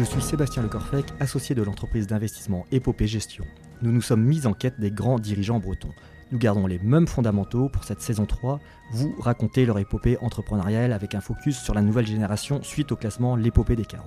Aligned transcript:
Je 0.00 0.04
suis 0.06 0.22
Sébastien 0.22 0.62
Lecorfec, 0.62 1.04
associé 1.20 1.54
de 1.54 1.62
l'entreprise 1.62 2.06
d'investissement 2.06 2.64
Épopée 2.72 3.06
Gestion. 3.06 3.44
Nous 3.82 3.92
nous 3.92 4.00
sommes 4.00 4.24
mis 4.24 4.46
en 4.46 4.54
quête 4.54 4.80
des 4.80 4.90
grands 4.90 5.18
dirigeants 5.18 5.58
bretons. 5.58 5.92
Nous 6.32 6.38
gardons 6.38 6.66
les 6.66 6.78
mêmes 6.78 7.06
fondamentaux 7.06 7.68
pour 7.68 7.84
cette 7.84 8.00
saison 8.00 8.24
3, 8.24 8.60
vous 8.92 9.14
racontez 9.18 9.66
leur 9.66 9.78
épopée 9.78 10.16
entrepreneuriale 10.22 10.94
avec 10.94 11.14
un 11.14 11.20
focus 11.20 11.58
sur 11.58 11.74
la 11.74 11.82
nouvelle 11.82 12.06
génération 12.06 12.62
suite 12.62 12.92
au 12.92 12.96
classement 12.96 13.36
L'épopée 13.36 13.76
des 13.76 13.84
40. 13.84 14.06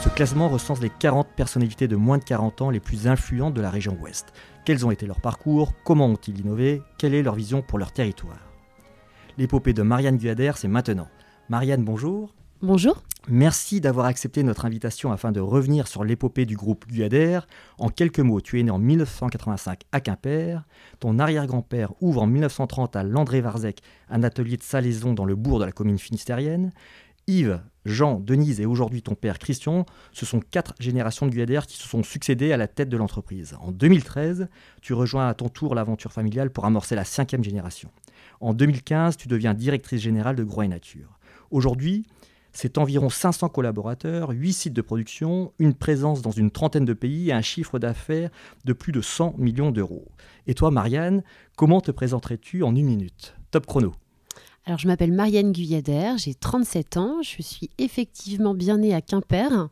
Ce 0.00 0.08
classement 0.08 0.48
recense 0.48 0.80
les 0.80 0.90
40 0.90 1.28
personnalités 1.36 1.86
de 1.86 1.94
moins 1.94 2.18
de 2.18 2.24
40 2.24 2.62
ans 2.62 2.70
les 2.70 2.80
plus 2.80 3.06
influentes 3.06 3.54
de 3.54 3.60
la 3.60 3.70
région 3.70 3.96
ouest. 4.00 4.32
Quels 4.64 4.84
ont 4.84 4.90
été 4.90 5.06
leurs 5.06 5.20
parcours? 5.20 5.74
Comment 5.84 6.06
ont-ils 6.06 6.40
innové? 6.40 6.82
Quelle 6.98 7.14
est 7.14 7.22
leur 7.22 7.36
vision 7.36 7.62
pour 7.62 7.78
leur 7.78 7.92
territoire? 7.92 8.50
L'épopée 9.38 9.74
de 9.74 9.82
Marianne 9.82 10.18
Guader, 10.18 10.54
c'est 10.56 10.66
maintenant. 10.66 11.06
Marianne, 11.48 11.84
bonjour. 11.84 12.34
Bonjour. 12.64 13.02
Merci 13.26 13.80
d'avoir 13.80 14.06
accepté 14.06 14.44
notre 14.44 14.66
invitation 14.66 15.10
afin 15.10 15.32
de 15.32 15.40
revenir 15.40 15.88
sur 15.88 16.04
l'épopée 16.04 16.46
du 16.46 16.54
groupe 16.54 16.84
Guader. 16.88 17.40
En 17.76 17.88
quelques 17.88 18.20
mots, 18.20 18.40
tu 18.40 18.60
es 18.60 18.62
né 18.62 18.70
en 18.70 18.78
1985 18.78 19.80
à 19.90 20.00
Quimper. 20.00 20.62
Ton 21.00 21.18
arrière-grand-père 21.18 21.92
ouvre 22.00 22.22
en 22.22 22.28
1930 22.28 22.94
à 22.94 23.02
Landré-Varzec 23.02 23.80
un 24.08 24.22
atelier 24.22 24.56
de 24.56 24.62
salaison 24.62 25.12
dans 25.12 25.24
le 25.24 25.34
bourg 25.34 25.58
de 25.58 25.64
la 25.64 25.72
commune 25.72 25.98
finistérienne. 25.98 26.70
Yves, 27.26 27.60
Jean, 27.84 28.20
Denise 28.20 28.60
et 28.60 28.66
aujourd'hui 28.66 29.02
ton 29.02 29.16
père 29.16 29.40
Christian, 29.40 29.84
ce 30.12 30.24
sont 30.24 30.38
quatre 30.38 30.74
générations 30.78 31.26
de 31.26 31.34
Guader 31.34 31.62
qui 31.66 31.78
se 31.78 31.88
sont 31.88 32.04
succédées 32.04 32.52
à 32.52 32.56
la 32.56 32.68
tête 32.68 32.88
de 32.88 32.96
l'entreprise. 32.96 33.56
En 33.60 33.72
2013, 33.72 34.46
tu 34.82 34.94
rejoins 34.94 35.26
à 35.26 35.34
ton 35.34 35.48
tour 35.48 35.74
l'aventure 35.74 36.12
familiale 36.12 36.50
pour 36.50 36.64
amorcer 36.64 36.94
la 36.94 37.04
cinquième 37.04 37.42
génération. 37.42 37.90
En 38.40 38.54
2015, 38.54 39.16
tu 39.16 39.26
deviens 39.26 39.52
directrice 39.52 40.00
générale 40.00 40.36
de 40.36 40.44
Groix 40.44 40.64
et 40.64 40.68
Nature. 40.68 41.18
Aujourd'hui, 41.50 42.06
c'est 42.52 42.78
environ 42.78 43.08
500 43.08 43.48
collaborateurs, 43.48 44.30
8 44.30 44.52
sites 44.52 44.72
de 44.72 44.82
production, 44.82 45.52
une 45.58 45.74
présence 45.74 46.22
dans 46.22 46.30
une 46.30 46.50
trentaine 46.50 46.84
de 46.84 46.92
pays 46.92 47.30
et 47.30 47.32
un 47.32 47.42
chiffre 47.42 47.78
d'affaires 47.78 48.30
de 48.64 48.72
plus 48.72 48.92
de 48.92 49.00
100 49.00 49.34
millions 49.38 49.70
d'euros. 49.70 50.08
Et 50.46 50.54
toi, 50.54 50.70
Marianne, 50.70 51.22
comment 51.56 51.80
te 51.80 51.90
présenterais-tu 51.90 52.62
en 52.62 52.74
une 52.74 52.86
minute? 52.86 53.34
Top 53.50 53.66
chrono. 53.66 53.94
Alors, 54.64 54.78
je 54.78 54.86
m'appelle 54.86 55.10
Marianne 55.10 55.50
Guyader, 55.50 56.12
j'ai 56.18 56.34
37 56.34 56.96
ans, 56.96 57.20
je 57.20 57.42
suis 57.42 57.68
effectivement 57.78 58.54
bien 58.54 58.78
née 58.78 58.94
à 58.94 59.00
Quimper, 59.00 59.68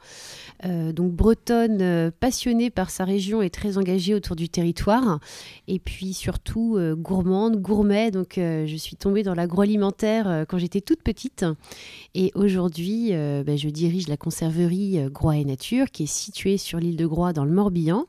euh, 0.64 0.92
donc 0.92 1.12
bretonne 1.12 1.80
euh, 1.80 2.10
passionnée 2.10 2.70
par 2.70 2.91
sa 2.91 3.05
région 3.05 3.41
et 3.41 3.50
très 3.50 3.78
engagée 3.78 4.16
autour 4.16 4.34
du 4.34 4.48
territoire, 4.48 5.20
et 5.68 5.78
puis 5.78 6.12
surtout 6.12 6.77
euh, 6.77 6.96
gourmande, 6.96 7.62
gourmet, 7.62 8.11
donc 8.11 8.33
je 8.36 8.77
suis 8.77 8.96
tombée 8.96 9.22
dans 9.22 9.34
l'agroalimentaire 9.34 10.44
quand 10.48 10.58
j'étais 10.58 10.80
toute 10.80 11.02
petite, 11.02 11.44
et 12.16 12.33
aujourd'hui 12.34 13.11
ben, 13.11 13.56
je 13.56 13.68
dirige 13.68 14.08
la 14.08 14.16
conserverie 14.16 14.98
Groix 15.08 15.36
et 15.36 15.44
Nature 15.44 15.92
qui 15.92 16.02
est 16.02 16.12
située 16.12 16.56
sur 16.56 16.80
l'île 16.80 16.96
de 16.96 17.06
Groix 17.06 17.33
dans 17.33 17.44
le 17.44 17.52
Morbihan, 17.52 18.06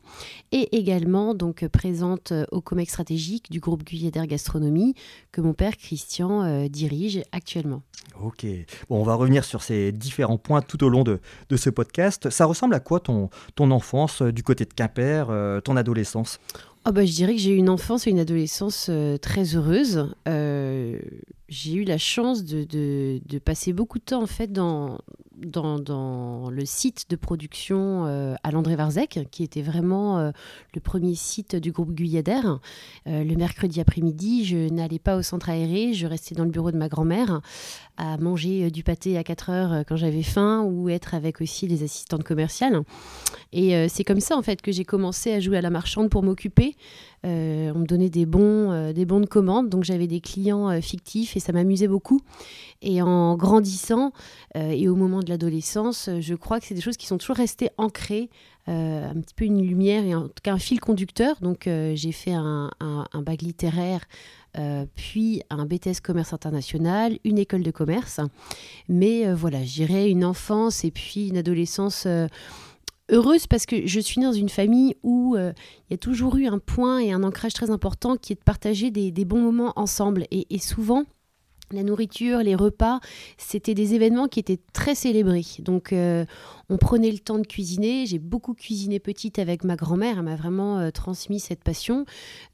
et 0.51 0.75
également 0.75 1.35
donc 1.35 1.67
présente 1.67 2.33
au 2.51 2.59
COMEX 2.59 2.91
stratégique 2.91 3.51
du 3.51 3.59
groupe 3.59 3.83
Guyader 3.83 4.25
Gastronomie 4.25 4.95
que 5.31 5.41
mon 5.41 5.53
père 5.53 5.77
Christian 5.77 6.67
dirige 6.71 7.21
actuellement. 7.31 7.83
Ok. 8.21 8.45
Bon, 8.89 8.99
on 8.99 9.03
va 9.03 9.15
revenir 9.15 9.43
sur 9.43 9.63
ces 9.63 9.91
différents 9.91 10.37
points 10.37 10.61
tout 10.61 10.83
au 10.83 10.89
long 10.89 11.03
de, 11.03 11.19
ce 11.55 11.69
podcast. 11.69 12.29
Ça 12.29 12.45
ressemble 12.45 12.73
à 12.75 12.79
quoi 12.79 12.99
ton, 12.99 13.29
ton 13.55 13.71
enfance 13.71 14.21
euh, 14.21 14.31
du 14.31 14.43
côté 14.43 14.65
de 14.65 14.73
Quimper, 14.73 15.27
euh, 15.29 15.59
ton 15.61 15.75
adolescence? 15.77 16.39
Oh 16.85 16.91
bah, 16.91 17.05
Je 17.05 17.11
dirais 17.11 17.33
que 17.33 17.41
j'ai 17.41 17.51
eu 17.51 17.57
une 17.57 17.69
enfance 17.69 18.07
et 18.07 18.09
une 18.09 18.19
adolescence 18.19 18.87
euh, 18.89 19.17
très 19.17 19.55
heureuse. 19.55 20.15
J'ai 21.51 21.73
eu 21.73 21.83
la 21.83 21.97
chance 21.97 22.45
de, 22.45 22.63
de, 22.63 23.39
passer 23.39 23.73
beaucoup 23.73 23.99
de 23.99 24.05
temps 24.05 24.23
en 24.23 24.27
fait 24.27 24.53
dans, 24.53 24.99
dans, 25.35 26.49
le 26.49 26.65
site 26.65 27.09
de 27.09 27.17
production 27.17 28.05
euh, 28.05 28.35
à 28.43 28.51
Landré-Varzec, 28.51 29.27
qui 29.31 29.43
était 29.43 29.61
vraiment 29.61 30.17
euh, 30.17 30.31
le 30.73 30.79
premier 30.79 31.13
site 31.13 31.57
du 31.57 31.73
groupe 31.73 31.91
Guyader. 31.91 32.39
Euh, 33.07 33.25
le 33.25 33.35
mercredi 33.35 33.81
après-midi, 33.81 34.45
je 34.45 34.73
n'allais 34.73 34.97
pas 34.97 35.17
au 35.17 35.21
centre 35.21 35.49
aéré, 35.49 35.93
je 35.93 36.07
restais 36.07 36.35
dans 36.35 36.45
le 36.45 36.51
bureau 36.51 36.71
de 36.71 36.77
ma 36.77 36.87
grand-mère 36.87 37.41
à 37.97 38.17
manger 38.17 38.71
du 38.71 38.83
pâté 38.83 39.17
à 39.17 39.23
4 39.25 39.49
heures 39.49 39.83
quand 39.85 39.97
j'avais 39.97 40.23
faim 40.23 40.63
ou 40.63 40.87
être 40.87 41.13
avec 41.15 41.41
aussi 41.41 41.67
les 41.67 41.83
assistantes 41.83 42.23
commerciales. 42.23 42.81
Et 43.51 43.87
c'est 43.89 44.03
comme 44.03 44.21
ça 44.21 44.37
en 44.37 44.41
fait 44.41 44.61
que 44.61 44.71
j'ai 44.71 44.85
commencé 44.85 45.33
à 45.33 45.39
jouer 45.39 45.57
à 45.57 45.61
la 45.61 45.69
marchande 45.69 46.09
pour 46.09 46.23
m'occuper. 46.23 46.77
On 47.23 47.79
me 47.79 47.85
donnait 47.85 48.09
des 48.09 48.25
bons, 48.25 48.93
des 48.93 49.05
bons 49.05 49.19
de 49.19 49.25
commande, 49.25 49.69
donc 49.69 49.83
j'avais 49.83 50.07
des 50.07 50.21
clients 50.21 50.81
fictifs 50.81 51.37
et 51.37 51.39
ça 51.39 51.51
m'amusait 51.51 51.87
beaucoup. 51.87 52.21
Et 52.81 53.01
en 53.01 53.35
grandissant 53.35 54.11
et 54.55 54.87
au 54.87 54.95
moment 54.95 55.21
de 55.21 55.29
l'adolescence, 55.29 56.07
euh, 56.07 56.21
je 56.21 56.35
crois 56.35 56.59
que 56.59 56.65
c'est 56.65 56.75
des 56.75 56.81
choses 56.81 56.97
qui 56.97 57.07
sont 57.07 57.17
toujours 57.17 57.35
restées 57.35 57.69
ancrées, 57.77 58.29
euh, 58.67 59.09
un 59.09 59.19
petit 59.21 59.33
peu 59.33 59.45
une 59.45 59.61
lumière 59.61 60.03
et 60.03 60.13
en 60.13 60.27
tout 60.27 60.41
cas 60.43 60.53
un 60.53 60.59
fil 60.59 60.79
conducteur. 60.79 61.37
Donc 61.41 61.67
euh, 61.67 61.93
j'ai 61.95 62.11
fait 62.11 62.33
un, 62.33 62.71
bac 63.13 63.41
littéraire, 63.41 64.01
puis 64.95 65.41
un 65.49 65.65
BTS 65.65 66.01
commerce 66.03 66.33
international, 66.33 67.17
une 67.23 67.37
école 67.37 67.63
de 67.63 67.71
commerce. 67.71 68.19
Mais 68.89 69.31
voilà, 69.33 69.63
j'irai 69.63 70.09
une 70.09 70.25
enfance 70.25 70.83
et 70.83 70.91
puis 70.91 71.29
une 71.29 71.37
adolescence 71.37 72.07
heureuse 73.11 73.47
parce 73.47 73.65
que 73.65 73.85
je 73.85 73.99
suis 73.99 74.21
dans 74.21 74.33
une 74.33 74.49
famille 74.49 74.95
où 75.03 75.35
il 75.37 75.91
y 75.91 75.93
a 75.93 75.97
toujours 75.97 76.37
eu 76.37 76.47
un 76.47 76.59
point 76.59 76.99
et 76.99 77.11
un 77.11 77.23
ancrage 77.23 77.53
très 77.53 77.69
important 77.69 78.17
qui 78.17 78.33
est 78.33 78.37
de 78.37 78.43
partager 78.43 78.91
des, 78.91 79.25
bons 79.25 79.41
moments 79.41 79.73
ensemble. 79.75 80.25
et 80.31 80.59
souvent, 80.59 81.05
la 81.73 81.83
nourriture, 81.83 82.39
les 82.39 82.55
repas, 82.55 82.99
c'était 83.37 83.73
des 83.73 83.93
événements 83.93 84.27
qui 84.27 84.39
étaient 84.39 84.59
très 84.73 84.95
célébrés. 84.95 85.45
Donc 85.59 85.93
euh, 85.93 86.25
on 86.71 86.77
prenait 86.77 87.11
le 87.11 87.19
temps 87.19 87.37
de 87.37 87.45
cuisiner. 87.45 88.05
J'ai 88.05 88.17
beaucoup 88.17 88.53
cuisiné 88.53 88.99
petite 88.99 89.39
avec 89.39 89.65
ma 89.65 89.75
grand-mère. 89.75 90.17
Elle 90.17 90.23
m'a 90.23 90.37
vraiment 90.37 90.79
euh, 90.79 90.89
transmis 90.89 91.41
cette 91.41 91.63
passion 91.63 92.05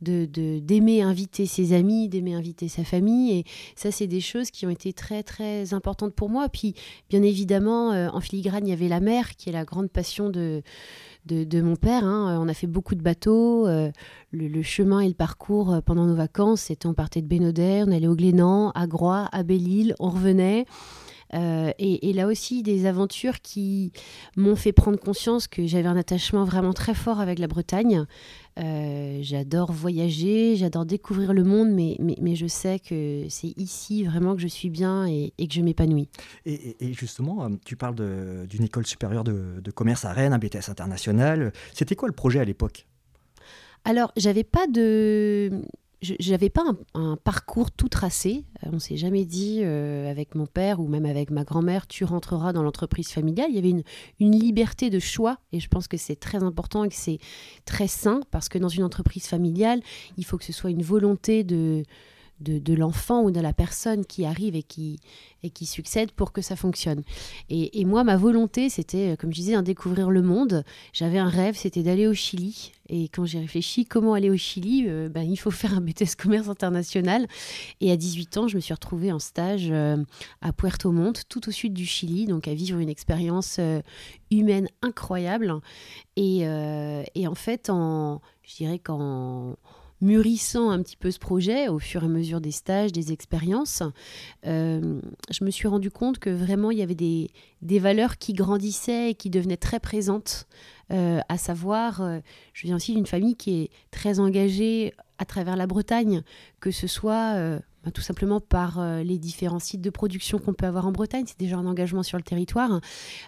de 0.02 0.26
d'aimer 0.26 1.04
inviter 1.04 1.46
ses 1.46 1.74
amis, 1.74 2.10
d'aimer 2.10 2.34
inviter 2.34 2.68
sa 2.68 2.84
famille. 2.84 3.40
Et 3.40 3.46
ça, 3.76 3.92
c'est 3.92 4.08
des 4.08 4.20
choses 4.20 4.50
qui 4.50 4.66
ont 4.66 4.72
été 4.72 4.92
très 4.92 5.22
très 5.22 5.76
importantes 5.76 6.16
pour 6.16 6.30
moi. 6.30 6.50
Puis 6.50 6.74
bien 7.10 7.22
évidemment, 7.22 7.92
euh, 7.92 8.10
en 8.10 8.20
filigrane, 8.20 8.66
il 8.66 8.72
y 8.72 8.74
avait 8.74 8.88
la 8.88 9.00
mer, 9.00 9.36
qui 9.36 9.50
est 9.50 9.54
la 9.54 9.66
grande 9.66 9.90
passion 9.90 10.30
de 10.30 10.64
de, 11.28 11.62
mon 11.62 11.76
père. 11.76 12.06
Hein. 12.06 12.36
Euh, 12.36 12.42
on 12.42 12.48
a 12.48 12.54
fait 12.54 12.68
beaucoup 12.68 12.96
de 12.96 13.02
bateaux. 13.02 13.68
Euh, 13.68 13.92
le, 14.32 14.62
chemin 14.62 15.02
et 15.02 15.08
le 15.08 15.14
parcours 15.14 15.82
pendant 15.86 16.06
nos 16.06 16.16
vacances, 16.16 16.62
c'était 16.62 16.88
on 16.88 16.94
partait 16.94 17.22
de 17.22 17.28
Bénodet, 17.28 17.84
on 17.86 17.92
allait 17.92 18.08
au 18.08 18.16
Glénan, 18.16 18.72
à 18.76 18.88
Groix, 18.88 19.30
à 19.32 19.44
Belle-Île, 19.44 19.94
on 20.00 20.10
revenait. 20.10 20.66
Et, 21.34 22.14
là 22.14 22.28
aussi, 22.28 22.64
des 22.64 22.86
aventures 22.86 23.42
qui 23.42 23.92
m'ont 24.36 24.56
fait 24.56 24.72
prendre 24.72 25.00
conscience 25.00 25.48
que 25.48 25.66
j'avais 25.66 25.88
un 25.88 25.98
attachement 25.98 26.46
vraiment 26.46 26.74
très 26.74 26.94
fort 26.94 27.20
avec 27.20 27.40
la 27.40 27.48
Bretagne. 27.48 28.06
j'adore 28.58 29.72
voyager, 29.72 30.56
j'adore 30.56 30.86
découvrir 30.86 31.34
le 31.34 31.44
monde, 31.44 31.70
mais, 31.72 31.98
mais, 32.00 32.36
je 32.36 32.48
sais 32.48 32.80
que 32.80 33.26
c'est 33.30 33.54
ici 33.58 34.04
vraiment 34.04 34.36
que 34.36 34.42
je 34.42 34.48
suis 34.48 34.70
bien 34.70 35.06
et, 35.06 35.32
que 35.38 35.54
je 35.54 35.62
m'épanouis. 35.62 36.10
Et, 36.46 36.94
justement, 36.94 37.50
tu 37.66 37.76
parles 37.76 37.96
d'une 38.48 38.64
école 38.64 38.86
supérieure 38.86 39.24
de, 39.24 39.60
de, 39.62 39.72
commerce 39.72 40.06
à 40.06 40.14
Rennes, 40.14 40.34
un 40.34 40.40
BTS 40.40 40.70
international. 40.70 41.52
C'était 41.74 41.96
quoi 41.96 42.08
le 42.08 42.16
projet 42.16 42.40
à 42.40 42.46
l'époque? 42.46 42.88
Alors, 43.86 44.12
j'avais 44.18 44.44
pas 44.44 44.68
de 44.68 45.62
j'avais 46.02 46.50
pas 46.50 46.64
un, 46.94 47.18
parcours 47.18 47.72
tout 47.72 47.90
tracé. 47.90 48.46
Euh, 48.64 48.70
on 48.74 48.80
s'est 48.80 48.98
jamais 48.98 49.26
dit 49.26 49.62
euh, 49.64 50.10
avec 50.10 50.36
mon 50.36 50.46
père 50.46 50.80
ou 50.80 50.88
même 50.88 51.06
avec 51.06 51.32
ma 51.32 51.44
grand-mère, 51.44 51.88
tu 51.88 52.04
rentreras 52.04 52.54
dans 52.54 52.64
l'entreprise 52.64 53.10
familiale. 53.10 53.48
Il 53.50 53.56
y 53.56 53.60
avait 53.60 53.72
une, 53.72 53.84
une, 54.20 54.38
liberté 54.38 54.90
de 54.90 55.00
choix 55.00 55.40
et 55.52 55.60
je 55.60 55.68
pense 55.68 55.88
que 55.88 55.98
c'est 55.98 56.16
très 56.16 56.44
important 56.44 56.84
et 56.84 56.90
que 56.90 56.96
c'est 56.96 57.20
très 57.66 57.88
sain 57.88 58.22
parce 58.32 58.50
que 58.50 58.58
dans 58.58 58.70
une 58.70 58.84
entreprise 58.84 59.26
familiale, 59.26 59.82
il 60.18 60.26
faut 60.26 60.38
que 60.38 60.46
ce 60.46 60.54
soit 60.54 60.70
une 60.70 60.84
volonté 60.84 61.44
de, 61.44 61.84
de, 62.40 62.74
l'enfant 62.74 63.24
ou 63.24 63.32
de 63.32 63.40
la 63.40 63.54
personne 63.54 64.06
qui 64.06 64.26
arrive 64.26 64.56
et 64.56 64.64
qui, 64.64 65.00
et 65.44 65.50
qui 65.50 65.66
succède 65.66 66.12
pour 66.12 66.32
que 66.32 66.42
ça 66.42 66.56
fonctionne. 66.56 67.04
Et, 67.50 67.86
moi, 67.86 68.04
ma 68.04 68.18
volonté, 68.18 68.70
c'était, 68.70 69.16
comme 69.18 69.32
je 69.32 69.38
disais, 69.38 69.56
un 69.56 69.64
découvrir 69.64 70.10
le 70.10 70.22
monde. 70.22 70.64
J'avais 70.94 71.18
un 71.18 71.30
rêve, 71.30 71.56
c'était 71.56 71.84
d'aller 71.84 72.08
au 72.08 72.14
Chili. 72.14 72.72
Et 72.90 73.10
quand 73.10 73.26
j'ai 73.26 73.40
réfléchi 73.40 73.86
comment 73.86 74.14
aller 74.14 74.30
au 74.30 74.38
Chili, 74.38 74.86
euh, 74.88 75.10
ben, 75.10 75.22
il 75.22 75.38
faut 75.38 75.52
faire 75.52 75.74
un 75.74 75.82
BTS 75.82 76.16
commerce 76.18 76.48
international. 76.48 77.28
Et 77.82 77.92
à 77.92 77.98
18 77.98 78.38
ans, 78.38 78.48
je 78.48 78.56
me 78.56 78.62
suis 78.62 78.74
retrouvée 78.74 79.12
en 79.12 79.20
stage 79.20 79.68
euh, 79.72 79.98
à 80.42 80.54
Puerto 80.54 80.92
Montt, 80.92 81.24
tout 81.30 81.48
au 81.50 81.52
sud 81.52 81.74
du 81.74 81.86
Chili, 81.86 82.26
donc 82.26 82.48
à 82.48 82.54
vivre 82.54 82.80
une 82.80 82.90
expérience 82.90 83.58
euh, 83.60 83.82
humaine 84.32 84.68
incroyable. 84.82 85.54
Et, 86.16 86.40
et, 87.16 87.28
en 87.28 87.36
fait, 87.36 87.70
en, 87.70 88.22
je 88.42 88.56
dirais 88.56 88.80
qu'en 88.80 89.56
mûrissant 90.02 90.70
un 90.70 90.82
petit 90.82 90.96
peu 90.96 91.12
ce 91.12 91.20
projet 91.20 91.68
au 91.70 91.80
fur 91.80 92.04
et 92.04 92.06
à 92.06 92.10
mesure 92.10 92.42
des 92.42 92.52
stages, 92.52 92.92
des 92.92 93.12
expériences, 93.12 93.82
euh, 94.46 95.00
je 95.32 95.44
me 95.44 95.50
suis 95.50 95.68
rendu 95.68 95.90
compte 95.90 96.20
que 96.20 96.30
vraiment 96.30 96.72
il 96.72 96.78
y 96.78 96.84
avait 96.84 96.96
des, 96.96 97.32
des 97.62 97.80
valeurs 97.80 98.18
qui 98.18 98.34
grandissaient 98.34 99.12
et 99.12 99.16
qui 99.16 99.30
devenaient 99.30 99.58
très 99.58 99.80
présentes. 99.80 100.48
Euh, 100.92 101.20
à 101.28 101.38
savoir, 101.38 102.02
euh, 102.02 102.20
je 102.54 102.68
viens 102.68 102.76
aussi 102.76 102.94
d'une 102.94 103.08
famille 103.08 103.36
qui 103.36 103.64
est 103.64 103.70
très 103.92 104.20
engagée 104.20 104.94
à 105.18 105.26
travers 105.26 105.56
la 105.56 105.66
Bretagne, 105.66 106.22
que 106.60 106.70
ce 106.70 106.86
soit 106.86 107.34
ben, 107.34 107.92
tout 107.92 108.04
simplement 108.04 108.40
par 108.40 108.80
les 109.04 109.18
différents 109.18 109.58
sites 109.58 109.82
de 109.82 109.90
production 109.90 110.38
qu'on 110.38 110.54
peut 110.54 110.68
avoir 110.68 110.86
en 110.86 110.92
Bretagne. 110.92 111.24
C'est 111.26 111.40
déjà 111.40 111.58
un 111.58 111.66
engagement 111.66 112.04
sur 112.04 112.20
le 112.20 112.24
territoire, 112.24 112.82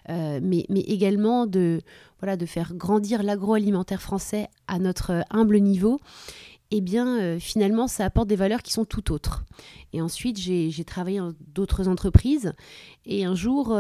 mais, 0.08 0.66
mais, 0.70 0.82
également 0.82 1.48
de, 1.48 1.82
voilà, 2.20 2.38
de 2.38 2.46
faire 2.46 2.76
grandir 2.76 3.24
l'agroalimentaire 3.24 4.04
français 4.04 4.50
à 4.68 4.78
notre 4.78 5.26
humble 5.32 5.58
niveau 5.58 6.00
eh 6.72 6.82
bien, 6.82 7.40
finalement, 7.40 7.88
ça 7.88 8.06
apporte 8.06 8.28
des 8.28 8.36
valeurs 8.36 8.62
qui 8.62 8.74
sont 8.74 8.86
tout 8.86 9.12
autres. 9.12 9.44
Et 9.92 10.02
ensuite, 10.02 10.38
j'ai 10.38 10.84
travaillé 10.84 11.18
dans 11.18 11.34
d'autres 11.54 11.88
entreprises. 11.88 12.54
Et 13.06 13.26
un 13.26 13.34
jour, 13.34 13.76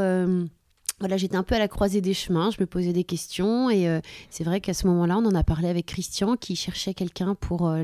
voilà, 1.00 1.16
j'étais 1.16 1.38
un 1.38 1.44
peu 1.44 1.56
à 1.56 1.60
la 1.60 1.68
croisée 1.68 2.02
des 2.02 2.14
chemins, 2.14 2.52
je 2.52 2.58
me 2.60 2.66
posais 2.66 2.92
des 2.92 3.06
questions 3.06 3.70
et 3.70 3.88
euh, 3.88 4.02
c'est 4.30 4.44
vrai 4.44 4.60
qu'à 4.60 4.74
ce 4.74 4.86
moment-là, 4.88 5.18
on 5.18 5.26
en 5.26 5.36
a 5.36 5.44
parlé 5.44 5.70
avec 5.70 5.86
Christian 5.86 6.36
qui 6.36 6.58
cherchait 6.58 6.94
quelqu'un 6.94 7.36
pour 7.36 7.68
euh, 7.68 7.84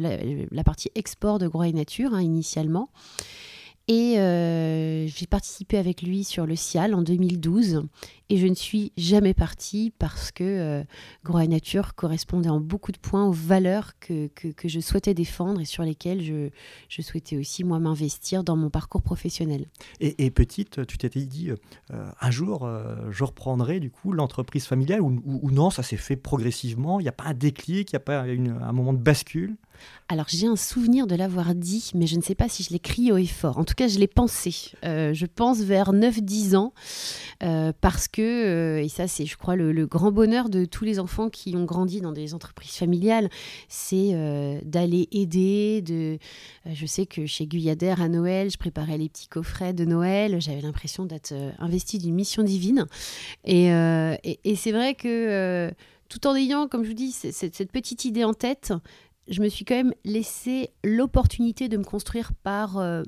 la, 0.52 0.64
partie 0.64 0.92
export 0.96 1.40
de 1.40 1.48
Groix 1.48 1.68
et 1.68 1.74
Nature 1.74 2.14
hein, 2.14 2.22
initialement. 2.22 2.90
Et 3.88 4.20
euh, 4.20 5.08
j'ai 5.08 5.28
participé 5.28 5.78
avec 5.78 6.02
lui 6.02 6.24
sur 6.24 6.46
le 6.46 6.56
Cial 6.56 6.94
en 6.94 7.04
2012 7.04 7.84
et 8.30 8.38
je 8.38 8.48
ne 8.48 8.56
suis 8.56 8.92
jamais 8.98 9.34
partie 9.34 9.94
parce 9.98 10.32
que 10.32 10.44
euh, 10.44 11.46
Nature 11.48 11.94
correspondait 11.96 12.50
en 12.50 12.60
beaucoup 12.60 12.92
de 12.92 12.98
points 12.98 13.26
aux 13.26 13.32
valeurs 13.32 14.00
que, 14.00 14.28
que, 14.28 14.68
je 14.68 14.80
souhaitais 14.80 15.14
défendre 15.14 15.62
et 15.62 15.66
sur 15.66 15.84
lesquelles 15.84 16.24
je, 16.24 16.50
je 16.90 17.02
souhaitais 17.02 17.38
aussi 17.38 17.64
moi 17.64 17.80
m'investir 17.80 18.44
dans 18.44 18.56
mon 18.56 18.70
parcours 18.70 19.04
professionnel. 19.04 19.68
Et, 20.00 20.32
petite, 20.32 20.86
tu 20.88 20.98
t'étais 20.98 21.26
dit 21.26 21.52
euh, 21.52 22.10
un 22.20 22.32
jour 22.32 22.66
euh, 22.66 22.96
je 23.12 23.24
reprendrai 23.24 23.80
du 23.80 23.92
coup 23.92 24.12
l'entreprise 24.12 24.66
familiale 24.66 25.02
ou, 25.02 25.22
ou, 25.26 25.52
non, 25.52 25.70
ça 25.70 25.84
s'est 25.84 25.98
fait 25.98 26.16
progressivement, 26.16 27.00
il 27.00 27.04
n'y 27.04 27.10
a 27.10 27.14
pas 27.14 27.26
un 27.26 27.34
déclic, 27.34 27.92
il 27.92 27.96
n'y 27.96 27.98
a 27.98 28.00
pas 28.00 28.22
un 28.22 28.72
moment 28.72 28.94
de 28.94 29.00
bascule? 29.00 29.56
Alors 30.08 30.28
j'ai 30.30 30.48
un 30.48 30.56
souvenir 30.56 31.08
de 31.08 31.16
l'avoir 31.16 31.56
dit, 31.56 31.92
mais 31.96 32.06
je 32.06 32.16
ne 32.16 32.22
sais 32.22 32.36
pas 32.36 32.48
si 32.48 32.64
je 32.64 32.70
l'ai 32.70 32.80
crié 32.80 33.12
haut 33.12 33.18
et 33.18 33.26
fort. 33.26 33.58
En 33.58 33.64
tout 33.64 33.74
cas, 33.74 33.88
je 33.88 33.98
l'ai 33.98 34.08
pensé. 34.08 34.72
Euh, 34.84 35.14
je 35.14 35.26
pense 35.26 35.60
vers 35.62 35.94
9-10 35.94 36.56
ans, 36.56 36.74
euh, 37.44 37.74
parce 37.82 38.08
que, 38.16 38.22
euh, 38.22 38.82
et 38.82 38.88
ça 38.88 39.08
c'est 39.08 39.26
je 39.26 39.38
crois 39.38 39.56
le, 39.56 39.86
grand 39.86 40.12
bonheur 40.12 40.50
de 40.50 40.66
tous 40.66 40.86
les 40.86 41.00
enfants 41.00 41.30
qui 41.30 41.56
ont 41.56 41.66
grandi 41.66 42.00
dans 42.00 42.12
des 42.12 42.34
entreprises 42.34 42.76
familiales, 42.76 43.30
c'est 43.68 44.14
d'aller 44.64 45.08
aider. 45.12 45.82
De, 45.82 46.18
je 46.66 46.86
sais 46.86 47.06
que 47.06 47.26
chez 47.26 47.46
Guyadère 47.46 48.02
à 48.02 48.08
Noël, 48.08 48.50
je 48.50 48.58
préparais 48.58 48.98
les 48.98 49.10
petits 49.10 49.28
coffrets 49.28 49.74
de 49.74 49.86
Noël, 49.86 50.40
j'avais 50.40 50.62
l'impression 50.62 51.06
d'être 51.06 51.34
investie 51.60 51.98
d'une 51.98 52.16
mission 52.16 52.44
divine. 52.44 52.86
Et, 53.44 53.68
et, 53.68 54.56
c'est 54.56 54.72
vrai 54.72 54.96
que 54.96 55.72
tout 56.10 56.28
en 56.28 56.36
ayant, 56.36 56.68
comme 56.68 56.84
je 56.84 56.90
vous 56.90 56.96
dis, 56.96 57.12
cette 57.12 57.72
petite 57.72 58.06
idée 58.06 58.24
en 58.24 58.34
tête, 58.34 58.74
je 59.28 59.42
me 59.42 59.50
suis 59.50 59.66
quand 59.66 59.76
même 59.76 59.94
laissé 60.04 60.72
l'opportunité 60.84 61.68
de 61.68 61.78
me 61.78 61.84
construire 61.84 62.32
par 62.44 62.78
euh, 62.78 63.04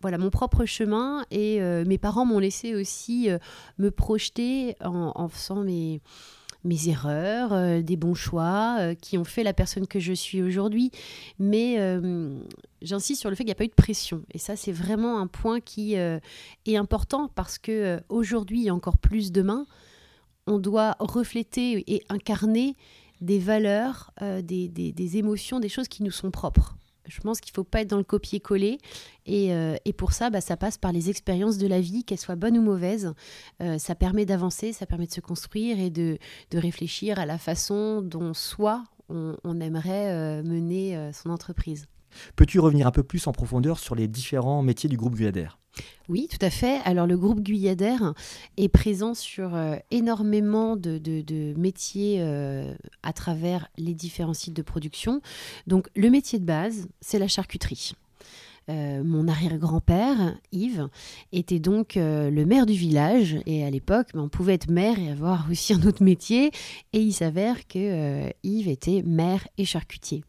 voilà 0.00 0.18
mon 0.18 0.30
propre 0.30 0.64
chemin 0.64 1.24
et 1.30 1.60
euh, 1.60 1.84
mes 1.86 1.98
parents 1.98 2.24
m'ont 2.24 2.38
laissé 2.38 2.74
aussi 2.74 3.30
euh, 3.30 3.38
me 3.78 3.90
projeter 3.90 4.76
en, 4.82 5.28
faisant 5.28 5.62
mes, 5.62 6.00
mes 6.64 6.88
erreurs, 6.88 7.82
des 7.82 7.96
bons 7.96 8.14
choix 8.14 8.94
qui 9.00 9.18
ont 9.18 9.24
fait 9.24 9.42
la 9.42 9.52
personne 9.52 9.86
que 9.86 10.00
je 10.00 10.12
suis 10.12 10.42
aujourd'hui. 10.42 10.90
Mais 11.38 11.78
j'insiste 12.82 13.20
sur 13.20 13.30
le 13.30 13.36
fait 13.36 13.44
qu'il 13.44 13.48
n'y 13.48 13.52
a 13.52 13.56
pas 13.56 13.64
eu 13.64 13.68
de 13.68 13.74
pression. 13.74 14.22
Et 14.32 14.38
ça, 14.38 14.56
c'est 14.56 14.72
vraiment 14.72 15.18
un 15.18 15.26
point 15.26 15.60
qui 15.60 15.94
est 15.94 16.76
important 16.76 17.30
parce 17.34 17.58
que 17.58 18.00
aujourd'hui 18.08 18.66
et 18.66 18.70
encore 18.70 18.98
plus 18.98 19.32
demain, 19.32 19.66
on 20.46 20.58
doit 20.58 20.96
refléter 21.00 21.84
et 21.92 22.02
incarner 22.08 22.76
des 23.20 23.38
valeurs, 23.38 24.12
euh, 24.22 24.42
des, 24.42 25.16
émotions, 25.16 25.60
des 25.60 25.68
choses 25.68 25.88
qui 25.88 26.02
nous 26.02 26.10
sont 26.10 26.30
propres. 26.30 26.76
Je 27.06 27.20
pense 27.20 27.40
qu'il 27.40 27.52
ne 27.52 27.56
faut 27.56 27.64
pas 27.64 27.82
être 27.82 27.88
dans 27.88 27.96
le 27.98 28.04
copier-coller. 28.04 28.78
Et, 29.26 29.52
euh, 29.52 29.76
pour 29.96 30.12
ça, 30.12 30.30
bah, 30.30 30.40
ça 30.40 30.56
passe 30.56 30.78
par 30.78 30.92
les 30.92 31.10
expériences 31.10 31.58
de 31.58 31.66
la 31.66 31.80
vie, 31.80 32.04
qu'elles 32.04 32.18
soient 32.18 32.36
bonnes 32.36 32.58
ou 32.58 32.62
mauvaises. 32.62 33.12
Euh, 33.62 33.78
ça 33.78 33.94
permet 33.94 34.26
d'avancer, 34.26 34.72
ça 34.72 34.86
permet 34.86 35.06
de 35.06 35.12
se 35.12 35.20
construire 35.20 35.78
et 35.78 35.90
de, 35.90 36.18
réfléchir 36.54 37.18
à 37.18 37.26
la 37.26 37.38
façon 37.38 38.02
dont 38.02 38.34
soi, 38.34 38.84
on, 39.08 39.60
aimerait 39.60 40.42
mener 40.42 41.10
son 41.12 41.30
entreprise. 41.30 41.86
Peux-tu 42.36 42.60
revenir 42.60 42.86
un 42.86 42.92
peu 42.92 43.02
plus 43.02 43.26
en 43.26 43.32
profondeur 43.32 43.78
sur 43.78 43.94
les 43.94 44.08
différents 44.08 44.62
métiers 44.62 44.88
du 44.88 44.96
groupe 44.96 45.14
Guyadère? 45.14 45.58
Oui, 46.08 46.28
tout 46.30 46.44
à 46.44 46.50
fait. 46.50 46.80
Alors 46.84 47.06
le 47.06 47.18
groupe 47.18 47.40
Guyadère 47.40 48.14
est 48.56 48.68
présent 48.68 49.14
sur 49.14 49.54
euh, 49.54 49.76
énormément 49.90 50.76
de, 50.76 51.54
métiers 51.56 52.18
euh, 52.20 52.74
à 53.02 53.12
travers 53.12 53.68
les 53.76 53.94
différents 53.94 54.34
sites 54.34 54.54
de 54.54 54.62
production. 54.62 55.20
Donc 55.66 55.88
le 55.96 56.08
métier 56.08 56.38
de 56.38 56.44
base, 56.44 56.88
c'est 57.00 57.18
la 57.18 57.28
charcuterie. 57.28 57.92
Euh, 58.68 59.04
mon 59.04 59.28
arrière-grand-père, 59.28 60.36
Yves, 60.50 60.88
était 61.30 61.60
donc 61.60 61.96
euh, 61.96 62.30
le 62.30 62.44
maire 62.44 62.66
du 62.66 62.72
village. 62.72 63.36
Et 63.46 63.64
à 63.64 63.70
l'époque, 63.70 64.08
ben, 64.12 64.22
on 64.22 64.28
pouvait 64.28 64.54
être 64.54 64.68
maire 64.68 64.98
et 64.98 65.10
avoir 65.10 65.46
aussi 65.50 65.72
un 65.72 65.82
autre 65.82 66.02
métier. 66.02 66.50
Et 66.92 67.00
il 67.00 67.12
s'avère 67.12 67.68
que 67.68 67.78
euh, 67.78 68.30
Yves 68.42 68.68
était 68.68 69.02
maire 69.04 69.46
et 69.56 69.64
charcutier. 69.64 70.24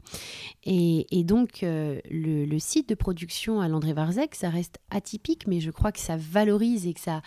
Et, 0.65 1.23
donc, 1.23 1.59
le, 1.61 2.59
site 2.59 2.89
de 2.89 2.95
production 2.95 3.61
à 3.61 3.67
Landré-Varzec, 3.69 4.35
ça 4.35 4.49
reste 4.49 4.79
atypique, 4.89 5.47
mais 5.47 5.61
je 5.61 5.71
crois 5.71 5.91
que 5.91 5.99
ça 5.99 6.17
valorise 6.17 6.85
et 6.87 6.93
que 6.93 6.99
ça, 6.99 7.21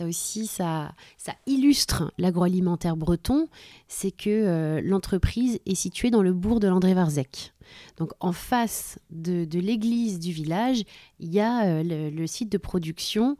aussi, 0.00 0.46
ça, 0.46 0.94
ça 1.18 1.34
illustre 1.46 2.12
l'agroalimentaire 2.16 2.96
breton. 2.96 3.48
C'est 3.86 4.12
que 4.12 4.80
l'entreprise 4.82 5.58
est 5.66 5.74
située 5.74 6.10
dans 6.10 6.22
le 6.22 6.32
bourg 6.32 6.58
de 6.58 6.68
Landré-Varzec. 6.68 7.52
Donc 7.96 8.12
en 8.20 8.32
face 8.32 8.98
de, 9.10 9.46
l'église 9.58 10.18
du 10.18 10.32
village, 10.32 10.82
il 11.20 11.32
y 11.32 11.40
a 11.40 11.66
euh, 11.66 12.10
le, 12.10 12.26
site 12.26 12.50
de 12.50 12.58
production 12.58 13.36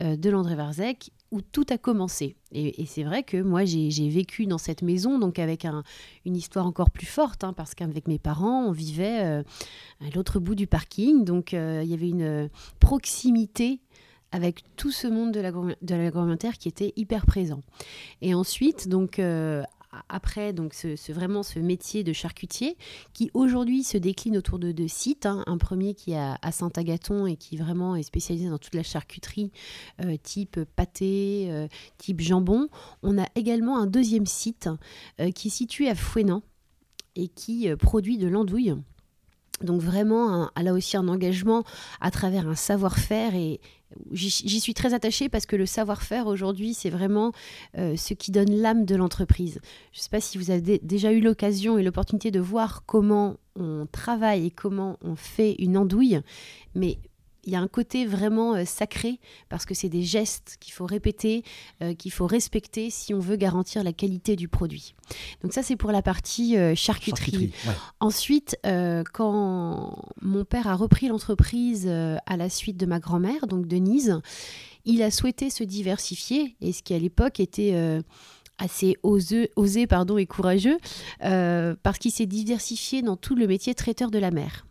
euh, 0.00 0.16
de 0.16 0.30
l'André 0.30 0.54
Varzec 0.54 1.10
où 1.30 1.40
tout 1.40 1.66
a 1.70 1.78
commencé. 1.78 2.34
Et, 2.50 2.84
c'est 2.86 3.04
vrai 3.04 3.22
que 3.22 3.40
moi, 3.40 3.64
j'ai 3.64 4.08
vécu 4.08 4.46
dans 4.46 4.58
cette 4.58 4.82
maison, 4.82 5.20
donc 5.20 5.38
avec 5.38 5.64
une 6.24 6.34
histoire 6.34 6.66
encore 6.66 6.90
plus 6.90 7.06
forte, 7.06 7.44
hein, 7.44 7.52
parce 7.52 7.76
qu'avec 7.76 8.08
mes 8.08 8.18
parents, 8.18 8.64
on 8.64 8.72
vivait 8.72 9.20
euh, 9.22 9.42
à 10.00 10.10
l'autre 10.12 10.40
bout 10.40 10.56
du 10.56 10.66
parking, 10.66 11.24
donc 11.24 11.52
il 11.52 11.84
y 11.84 11.94
avait 11.94 12.08
une 12.08 12.50
proximité 12.80 13.78
avec 14.32 14.64
tout 14.74 14.90
ce 14.90 15.06
monde 15.06 15.30
de 15.30 15.94
l'agroalimentaire 15.94 16.58
qui 16.58 16.66
était 16.66 16.92
hyper 16.96 17.26
présent. 17.26 17.62
Et 18.22 18.34
ensuite, 18.34 18.88
donc 18.88 19.20
après 20.08 20.52
donc 20.52 20.74
ce, 20.74 21.12
vraiment 21.12 21.42
ce 21.42 21.58
métier 21.58 22.04
de 22.04 22.12
charcutier 22.12 22.76
qui 23.12 23.30
aujourd'hui 23.34 23.82
se 23.82 23.98
décline 23.98 24.36
autour 24.36 24.58
de 24.58 24.72
deux 24.72 24.88
sites. 24.88 25.26
Hein. 25.26 25.42
Un 25.46 25.58
premier 25.58 25.94
qui 25.94 26.12
est 26.12 26.18
à, 26.18 26.52
Saint-Agathon 26.52 27.26
et 27.26 27.36
qui 27.36 27.56
vraiment 27.56 27.96
est 27.96 28.02
spécialisé 28.02 28.48
dans 28.48 28.58
toute 28.58 28.74
la 28.74 28.82
charcuterie 28.82 29.52
euh, 30.00 30.16
type 30.22 30.60
pâté, 30.76 31.48
euh, 31.50 31.68
type 31.98 32.20
jambon. 32.20 32.68
On 33.02 33.18
a 33.18 33.26
également 33.34 33.78
un 33.78 33.86
deuxième 33.86 34.26
site 34.26 34.68
euh, 35.20 35.30
qui 35.30 35.48
est 35.48 35.50
situé 35.50 35.88
à 35.88 35.94
Fouenan 35.94 36.42
et 37.16 37.28
qui 37.28 37.68
produit 37.76 38.18
de 38.18 38.28
l'andouille. 38.28 38.74
Donc 39.62 39.80
vraiment, 39.82 40.50
là 40.56 40.72
aussi 40.72 40.96
un 40.96 41.08
engagement 41.08 41.64
à 42.00 42.10
travers 42.10 42.48
un 42.48 42.54
savoir-faire 42.54 43.34
et, 43.34 43.60
J'y 44.12 44.60
suis 44.60 44.74
très 44.74 44.94
attachée 44.94 45.28
parce 45.28 45.46
que 45.46 45.56
le 45.56 45.66
savoir-faire 45.66 46.28
aujourd'hui, 46.28 46.74
c'est 46.74 46.90
vraiment 46.90 47.32
euh, 47.76 47.96
ce 47.96 48.14
qui 48.14 48.30
donne 48.30 48.50
l'âme 48.50 48.84
de 48.84 48.94
l'entreprise. 48.94 49.58
Je 49.92 49.98
ne 49.98 50.02
sais 50.02 50.10
pas 50.10 50.20
si 50.20 50.38
vous 50.38 50.52
avez 50.52 50.78
déjà 50.78 51.10
eu 51.10 51.20
l'occasion 51.20 51.76
et 51.76 51.82
l'opportunité 51.82 52.30
de 52.30 52.38
voir 52.38 52.84
comment 52.86 53.36
on 53.56 53.86
travaille 53.90 54.46
et 54.46 54.50
comment 54.50 54.96
on 55.02 55.16
fait 55.16 55.56
une 55.58 55.76
andouille, 55.76 56.20
mais 56.76 56.98
il 57.44 57.52
y 57.52 57.56
a 57.56 57.60
un 57.60 57.68
côté 57.68 58.06
vraiment 58.06 58.54
euh, 58.54 58.64
sacré 58.64 59.18
parce 59.48 59.64
que 59.64 59.74
c'est 59.74 59.88
des 59.88 60.02
gestes 60.02 60.56
qu'il 60.60 60.72
faut 60.72 60.86
répéter, 60.86 61.42
euh, 61.82 61.94
qu'il 61.94 62.12
faut 62.12 62.26
respecter 62.26 62.90
si 62.90 63.14
on 63.14 63.18
veut 63.18 63.36
garantir 63.36 63.82
la 63.82 63.92
qualité 63.92 64.36
du 64.36 64.48
produit. 64.48 64.94
Donc 65.42 65.52
ça 65.52 65.62
c'est 65.62 65.76
pour 65.76 65.92
la 65.92 66.02
partie 66.02 66.56
euh, 66.56 66.74
charcuterie. 66.74 67.52
Ensuite, 68.00 68.56
quand 69.12 70.04
mon 70.22 70.44
père 70.44 70.66
a 70.66 70.74
repris 70.74 71.08
l'entreprise 71.08 71.88
à 71.88 72.36
la 72.36 72.48
suite 72.48 72.76
de 72.76 72.86
ma 72.86 72.98
grand-mère, 72.98 73.46
donc 73.46 73.66
Denise, 73.66 74.20
il 74.84 75.02
a 75.02 75.10
souhaité 75.10 75.50
se 75.50 75.64
diversifier 75.64 76.56
et 76.60 76.72
ce 76.72 76.82
qui 76.82 76.94
à 76.94 76.98
l'époque 76.98 77.40
était 77.40 78.00
assez 78.58 78.96
osé, 79.02 79.50
osé 79.56 79.86
pardon, 79.86 80.18
et 80.18 80.26
courageux 80.26 80.78
parce 81.20 81.98
qu'il 81.98 82.12
s'est 82.12 82.26
diversifié 82.26 83.02
dans 83.02 83.16
tout 83.16 83.34
le 83.34 83.46
métier 83.46 83.74
traiteur 83.74 84.10
de 84.10 84.18
la 84.18 84.30
mer. 84.30 84.64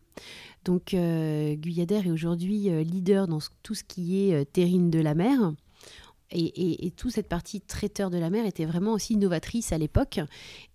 Donc 0.66 0.94
euh, 0.94 1.56
Guyadère 1.56 2.08
est 2.08 2.12
aujourd'hui 2.12 2.70
euh, 2.70 2.84
leader 2.84 3.28
dans 3.28 3.40
tout 3.64 3.76
ce 3.76 3.84
qui 3.84 4.30
est 4.30 4.34
euh, 4.34 4.44
terrine 4.44 4.90
de 4.90 5.00
la 5.00 5.16
mer. 5.16 5.54
Et, 6.32 6.94
toute 6.96 7.12
cette 7.12 7.28
partie 7.28 7.60
traiteur 7.60 8.12
de 8.12 8.20
la 8.20 8.30
mer 8.30 8.46
était 8.46 8.66
vraiment 8.66 8.94
aussi 8.94 9.14
innovatrice 9.14 9.72
à 9.74 9.80
l'époque. 9.80 10.20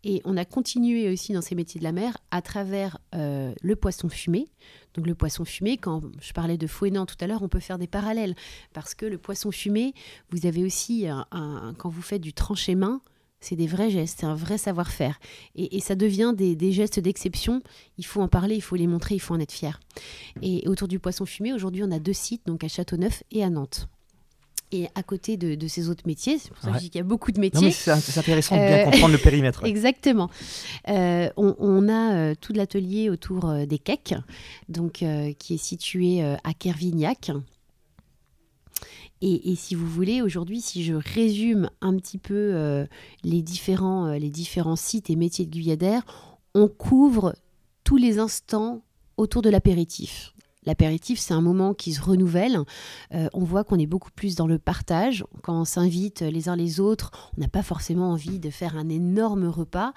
Et 0.02 0.20
on 0.24 0.36
a 0.36 0.44
continué 0.44 1.08
aussi 1.08 1.32
dans 1.32 1.42
ces 1.42 1.54
métiers 1.54 1.78
de 1.78 1.84
la 1.84 1.92
mer 1.92 2.16
à 2.32 2.42
travers 2.42 2.98
le 3.12 3.74
poisson 3.74 4.08
fumé. 4.08 4.48
Donc 4.94 5.06
le 5.06 5.14
poisson 5.14 5.44
fumé, 5.44 5.76
quand 5.76 6.02
je 6.20 6.32
parlais 6.32 6.58
de 6.58 6.66
fouettant 6.66 7.06
tout 7.06 7.14
à 7.20 7.28
l'heure, 7.28 7.44
on 7.44 7.48
peut 7.48 7.60
faire 7.60 7.78
des 7.78 7.86
parallèles. 7.86 8.34
Parce 8.72 8.96
que 8.96 9.06
le 9.06 9.16
poisson 9.16 9.52
fumé, 9.52 9.94
vous 10.30 10.44
avez 10.46 10.64
aussi, 10.64 11.06
quand 11.30 11.88
vous 11.88 12.02
faites 12.02 12.22
du 12.22 12.32
tranché 12.32 12.74
main, 12.74 13.00
C'est 13.44 13.56
des 13.56 13.66
vrais 13.66 13.90
gestes, 13.90 14.20
c'est 14.20 14.26
un 14.26 14.34
vrai 14.34 14.56
savoir-faire. 14.56 15.20
Et, 15.54 15.78
ça 15.80 15.94
devient 15.94 16.32
des, 16.34 16.72
gestes 16.72 16.98
d'exception. 16.98 17.60
Il 17.98 18.06
faut 18.06 18.22
en 18.22 18.28
parler, 18.28 18.54
il 18.54 18.62
faut 18.62 18.74
les 18.74 18.86
montrer, 18.86 19.14
il 19.16 19.18
faut 19.18 19.34
en 19.34 19.40
être 19.40 19.52
fier. 19.52 19.80
Et 20.40 20.66
autour 20.66 20.88
du 20.88 20.98
poisson 20.98 21.26
fumé, 21.26 21.52
aujourd'hui, 21.52 21.82
on 21.84 21.90
a 21.90 21.98
deux 21.98 22.14
sites, 22.14 22.46
donc 22.46 22.64
à 22.64 22.68
Châteauneuf 22.68 23.22
et 23.30 23.44
à 23.44 23.50
Nantes. 23.50 23.86
Et 24.72 24.88
à 24.94 25.02
côté 25.02 25.36
de, 25.36 25.68
ces 25.68 25.90
autres 25.90 26.04
métiers, 26.06 26.38
c'est 26.38 26.48
pour 26.48 26.58
ça 26.58 26.70
que 26.70 26.74
je 26.76 26.80
dis 26.80 26.90
qu'il 26.90 26.98
y 26.98 27.02
a 27.02 27.06
beaucoup 27.06 27.32
de 27.32 27.38
métiers. 27.38 27.70
C'est 27.70 27.90
intéressant 27.90 28.56
de 28.56 28.60
bien 28.62 28.78
euh, 28.78 28.84
comprendre 28.84 29.12
le 29.12 29.18
périmètre. 29.18 29.62
Exactement. 29.66 30.30
Euh, 30.88 31.28
on, 31.36 31.88
a 31.88 32.14
euh, 32.14 32.34
tout 32.40 32.54
l'atelier 32.54 33.10
autour 33.10 33.52
des 33.66 33.78
cakes, 33.78 34.14
donc, 34.70 35.04
qui 35.38 35.54
est 35.54 35.62
situé 35.62 36.22
à 36.22 36.54
Kervignac. 36.58 37.30
Et, 39.21 39.54
si 39.54 39.75
vous 39.75 39.87
voulez, 39.87 40.21
aujourd'hui, 40.21 40.61
si 40.61 40.85
je 40.85 40.92
résume 40.92 41.71
un 41.80 41.97
petit 41.97 42.18
peu 42.18 42.35
euh, 42.35 42.85
les, 43.23 43.40
différents, 43.40 44.06
euh, 44.06 44.18
les 44.18 44.28
différents 44.28 44.76
sites 44.76 45.09
et 45.09 45.16
métiers 45.16 45.47
de 45.47 45.50
Guyadère, 45.50 46.02
on 46.54 46.68
couvre 46.68 47.35
tous 47.85 47.97
les 47.97 48.18
instants 48.18 48.83
autour 49.16 49.40
de 49.40 49.49
l'apéritif. 49.49 50.33
L'apéritif, 50.66 51.18
c'est 51.18 51.35
un 51.35 51.40
moment 51.40 51.75
qui 51.75 51.92
se 51.92 52.00
renouvelle. 52.00 52.59
Euh, 53.12 53.28
on 53.35 53.44
voit 53.44 53.64
qu'on 53.64 53.78
est 53.78 53.87
beaucoup 53.87 54.11
plus 54.11 54.35
dans 54.35 54.47
le 54.47 54.59
partage. 54.59 55.25
Quand 55.42 55.61
on 55.61 55.64
s'invite 55.64 56.23
les 56.23 56.49
uns 56.49 56.56
les 56.56 56.80
autres, 56.80 57.11
on 57.37 57.40
n'a 57.40 57.49
pas 57.49 57.62
forcément 57.62 58.11
envie 58.11 58.38
de 58.38 58.50
faire 58.50 58.76
un 58.76 58.88
énorme 58.88 59.47
repas. 59.47 59.92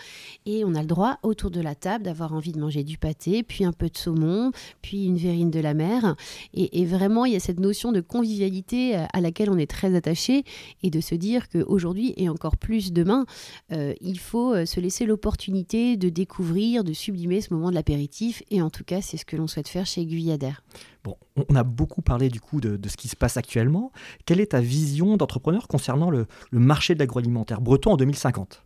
Et 0.46 0.66
on 0.66 0.76
a 0.76 0.82
le 0.82 0.88
droit, 0.88 1.20
autour 1.24 1.52
de 1.52 1.62
la 1.62 1.76
table, 1.76 2.04
d'avoir 2.04 2.34
envie 2.34 2.52
de 2.52 2.60
manger 2.60 2.84
du 2.84 2.98
pâté, 2.98 3.44
puis 3.44 3.64
un 3.64 3.72
peu 3.72 3.90
de 3.90 3.98
saumon, 3.98 4.52
puis 4.82 5.06
une 5.06 5.18
verrine 5.18 5.52
de 5.52 5.60
la 5.60 5.74
mer. 5.74 6.16
Et, 6.54 6.86
vraiment, 6.86 7.26
il 7.26 7.34
y 7.34 7.36
a 7.36 7.40
cette 7.40 7.60
notion 7.60 7.92
de 7.92 8.02
convivialité 8.02 8.98
euh, 8.98 9.06
à 9.14 9.22
laquelle 9.22 9.50
on 9.50 9.58
est 9.58 9.70
très 9.70 9.96
attaché 9.96 10.44
et 10.84 10.90
de 10.90 11.02
se 11.02 11.16
dire 11.16 11.50
qu'aujourd'hui, 11.50 12.14
et 12.18 12.30
encore 12.30 12.58
plus 12.58 12.92
demain, 12.92 13.26
euh, 13.72 13.94
il 14.02 14.20
faut 14.20 14.66
se 14.66 14.80
laisser 14.80 15.06
l'opportunité 15.06 15.98
de 15.98 16.10
découvrir, 16.10 16.84
de 16.84 16.94
sublimer 16.94 17.42
ce 17.42 17.54
moment 17.54 17.70
de 17.70 17.76
l'apéritif. 17.76 18.44
Et 18.52 18.62
en 18.62 18.70
tout 18.70 18.84
cas, 18.84 19.02
c'est 19.02 19.18
ce 19.18 19.26
que 19.26 19.36
l'on 19.36 19.48
souhaite 19.48 19.68
faire 19.68 19.86
chez 19.86 20.06
Guyadère. 20.06 20.57
Bon, 21.04 21.16
on 21.50 21.56
a 21.56 21.64
beaucoup 21.64 22.02
parlé 22.02 22.30
du 22.30 22.42
coup 22.42 22.60
de, 22.60 22.80
ce 22.88 22.98
qui 22.98 23.08
se 23.08 23.16
passe 23.16 23.38
actuellement. 23.38 23.92
Quelle 24.26 24.40
est 24.40 24.48
ta 24.48 24.60
vision 24.60 25.18
d'entrepreneur 25.18 25.68
concernant 25.68 26.10
le, 26.10 26.28
marché 26.52 26.96
de 26.96 27.00
l'agroalimentaire 27.00 27.62
breton 27.62 27.94
en 27.94 27.98
2050 27.98 28.64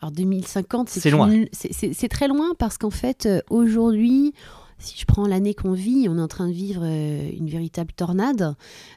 alors 0.00 0.12
2050, 0.12 0.88
c'est 0.90 1.10
loin. 1.10 1.28
C'est 1.52 2.08
très 2.08 2.28
loin 2.28 2.54
parce 2.56 2.78
qu'en 2.78 2.90
fait, 2.90 3.26
euh, 3.26 3.40
aujourd'hui, 3.50 4.32
si 4.78 4.96
je 4.96 5.06
prends 5.06 5.26
l'année 5.26 5.54
qu'on 5.54 5.72
vit, 5.72 6.06
on 6.08 6.18
est 6.18 6.22
en 6.22 6.28
train 6.28 6.46
de 6.46 6.52
vivre 6.52 6.82
euh, 6.84 7.30
une 7.36 7.48
véritable 7.48 7.92
tornade. 7.92 8.54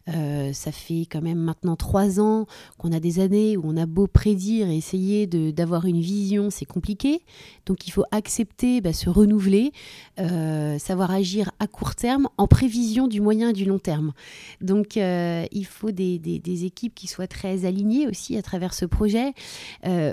Euh, 0.09 0.53
ça 0.53 0.71
fait 0.71 1.07
quand 1.09 1.21
même 1.21 1.39
maintenant 1.39 1.75
trois 1.75 2.19
ans 2.19 2.45
qu'on 2.77 2.91
a 2.91 2.99
des 2.99 3.19
années 3.19 3.57
où 3.57 3.63
on 3.65 3.75
a 3.77 3.87
beau 3.87 4.05
prédire 4.05 4.67
et 4.69 4.77
essayer 4.77 5.25
d'avoir 5.27 5.85
une 5.85 5.99
vision, 5.99 6.49
c'est 6.51 6.65
compliqué. 6.65 7.23
Donc 7.65 7.87
il 7.87 7.91
faut 7.91 8.03
accepter, 8.11 8.81
bah, 8.81 8.93
se 8.93 9.09
renouveler, 9.09 9.71
euh, 10.19 10.77
savoir 10.77 11.09
agir 11.09 11.51
à 11.59 11.67
court 11.67 11.95
terme 11.95 12.27
en 12.37 12.47
prévision 12.47 13.07
du 13.07 13.19
moyen 13.19 13.49
et 13.49 13.53
du 13.53 13.65
long 13.65 13.79
terme. 13.79 14.13
Donc 14.61 14.95
il 14.97 15.65
faut 15.65 15.91
des, 15.91 16.19
des, 16.19 16.65
équipes 16.65 16.93
qui 16.93 17.07
soient 17.07 17.27
très 17.27 17.65
alignées 17.65 18.07
aussi 18.07 18.37
à 18.37 18.41
travers 18.41 18.73
ce 18.73 18.85
projet. 18.85 19.33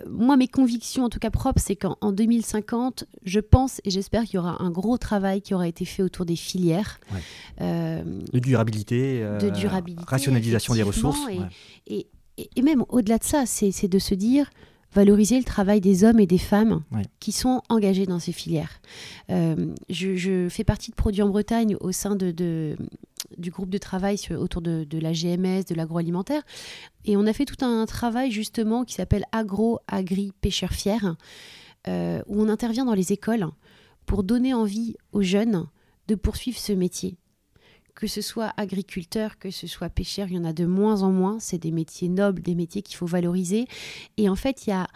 moi, 0.09 0.37
mes 0.37 0.49
convictions, 0.49 1.05
en 1.05 1.09
tout 1.09 1.19
cas 1.19 1.31
propres, 1.31 1.61
c'est 1.61 1.77
qu'en 1.77 2.13
2050, 2.13 3.05
je 3.25 3.41
pense 3.41 3.81
et 3.85 3.91
j'espère 3.91 4.25
qu'il 4.25 4.37
y 4.37 4.39
aura 4.39 4.63
un 4.63 4.71
gros 4.71 4.97
travail 4.97 5.43
qui 5.43 5.55
aura 5.55 5.58
été 5.67 5.85
fait 5.85 6.03
autour 6.03 6.25
des 6.27 6.37
filières. 6.37 7.01
Euh, 7.61 8.03
de 8.33 8.39
durabilité, 8.39 9.21
de 9.21 9.47
euh, 9.47 9.51
durabilité 9.51 10.05
rationalisation 10.07 10.75
des 10.75 10.83
ressources. 10.83 11.19
Et, 11.87 12.07
et, 12.37 12.63
même 12.63 12.85
au-delà 12.89 13.19
de 13.19 13.25
ça, 13.25 13.47
c'est 13.47 13.89
de 13.89 13.99
se 13.99 14.15
dire 14.15 14.51
valoriser 14.93 15.39
le 15.39 15.45
travail 15.45 15.81
des 15.81 16.05
hommes 16.05 16.21
et 16.21 16.27
des 16.27 16.39
femmes 16.39 16.83
qui 17.21 17.33
sont 17.33 17.63
engagés 17.69 18.07
dans 18.07 18.19
ces 18.19 18.33
filières. 18.33 18.81
Euh, 19.31 19.75
je, 19.91 20.49
fais 20.49 20.65
partie 20.65 20.91
de 20.91 20.97
Produits 20.97 21.23
en 21.23 21.29
Bretagne 21.29 21.77
au 21.81 21.93
sein 21.93 22.17
de, 22.17 22.77
du 23.37 23.51
groupe 23.51 23.71
de 23.71 23.79
travail 23.79 24.19
autour 24.31 24.63
de, 24.63 24.87
la 24.99 25.13
GMS, 25.13 25.65
de 25.69 25.75
l'agroalimentaire. 25.75 26.43
Et 27.05 27.17
on 27.17 27.27
a 27.27 27.33
fait 27.33 27.45
tout 27.45 27.63
un 27.65 27.85
travail 27.87 28.31
justement 28.31 28.85
qui 28.85 28.95
s'appelle 28.95 29.25
Agro, 29.33 29.79
Agri, 29.89 30.33
Pêcheurs 30.41 30.73
Fiers, 30.73 31.17
où 31.87 32.43
on 32.43 32.49
intervient 32.49 32.85
dans 32.85 32.95
les 32.95 33.13
écoles 33.13 33.47
pour 34.09 34.25
donner 34.25 34.55
envie 34.55 34.97
aux 35.13 35.23
jeunes 35.23 35.67
de 36.09 36.15
poursuivre 36.15 36.59
ce 36.59 36.73
métier. 36.73 37.19
Que 37.95 38.07
ce 38.07 38.23
soit 38.23 38.55
agriculteur, 38.57 39.39
que 39.39 39.51
ce 39.51 39.67
soit 39.67 39.91
pêcheur, 39.91 40.29
il 40.29 40.37
y 40.37 40.39
en 40.39 40.45
a 40.45 40.55
de 40.55 40.65
moins 40.65 41.03
en 41.03 41.13
moins. 41.13 41.39
C'est 41.41 41.59
des 41.59 41.73
métiers 41.73 42.09
nobles, 42.09 42.41
des 42.41 42.55
métiers 42.55 42.81
qu'il 42.81 42.97
faut 42.97 43.07
valoriser. 43.07 43.67
Et 44.17 44.31
en 44.31 44.35
fait, 44.35 44.67
il 44.67 44.71
y 44.71 44.73
a 44.73 44.89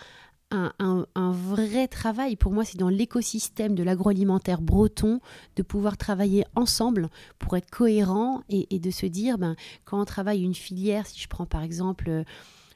un, 0.50 1.32
vrai 1.32 1.88
travail, 1.88 2.36
pour 2.36 2.52
moi, 2.52 2.64
c'est 2.64 2.78
dans 2.78 2.88
l'écosystème 2.88 3.74
de 3.74 3.82
l'agroalimentaire 3.82 4.60
breton, 4.60 5.20
de 5.56 5.62
pouvoir 5.62 5.96
travailler 5.96 6.44
ensemble 6.54 7.08
pour 7.38 7.56
être 7.56 7.70
cohérent 7.70 8.42
et, 8.48 8.78
de 8.78 8.90
se 8.90 9.06
dire, 9.06 9.38
ben, 9.38 9.56
quand 9.84 10.00
on 10.00 10.04
travaille 10.04 10.42
une 10.42 10.54
filière, 10.54 11.06
si 11.06 11.20
je 11.20 11.28
prends 11.28 11.46
par 11.46 11.62
exemple 11.62 12.24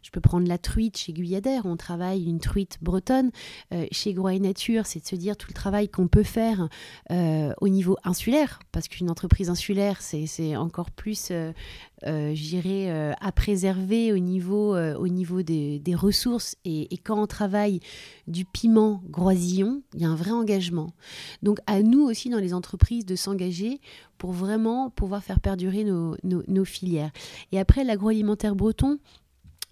je 0.06 0.12
peux 0.12 0.20
prendre 0.20 0.46
la 0.46 0.56
truite 0.56 0.96
chez 0.96 1.12
Guyadère, 1.12 1.66
on 1.66 1.76
travaille 1.76 2.26
une 2.26 2.38
truite 2.38 2.78
bretonne. 2.80 3.32
Euh, 3.74 3.86
chez 3.90 4.14
Groix 4.14 4.38
Nature, 4.38 4.86
c'est 4.86 5.00
de 5.00 5.04
se 5.04 5.16
dire 5.16 5.36
tout 5.36 5.48
le 5.50 5.54
travail 5.54 5.88
qu'on 5.88 6.06
peut 6.06 6.22
faire 6.22 6.68
euh, 7.10 7.52
au 7.60 7.66
niveau 7.66 7.96
insulaire, 8.04 8.60
parce 8.70 8.86
qu'une 8.86 9.10
entreprise 9.10 9.50
insulaire, 9.50 10.00
c'est 10.00 10.54
encore 10.54 10.92
plus, 10.92 11.32
euh, 11.32 11.52
j'irais, 12.34 13.16
à 13.20 13.32
préserver 13.32 14.12
au 14.12 14.18
niveau, 14.18 14.76
au 14.76 15.08
niveau 15.08 15.42
des, 15.42 15.82
ressources. 15.96 16.54
Et, 16.64 16.86
quand 16.98 17.20
on 17.20 17.26
travaille 17.26 17.80
du 18.28 18.44
piment 18.44 19.02
groisillon, 19.10 19.82
il 19.94 20.02
y 20.02 20.04
a 20.04 20.08
un 20.08 20.14
vrai 20.14 20.30
engagement. 20.30 20.92
Donc 21.42 21.58
à 21.66 21.82
nous 21.82 22.02
aussi, 22.02 22.30
dans 22.30 22.38
les 22.38 22.54
entreprises, 22.54 23.06
de 23.06 23.16
s'engager 23.16 23.80
pour 24.18 24.30
vraiment 24.30 24.88
pouvoir 24.88 25.24
faire 25.24 25.40
perdurer 25.40 25.82
nos 25.84 26.64
filières. 26.64 27.10
Et 27.50 27.58
après, 27.58 27.82
l'agroalimentaire 27.82 28.54
breton, 28.54 29.00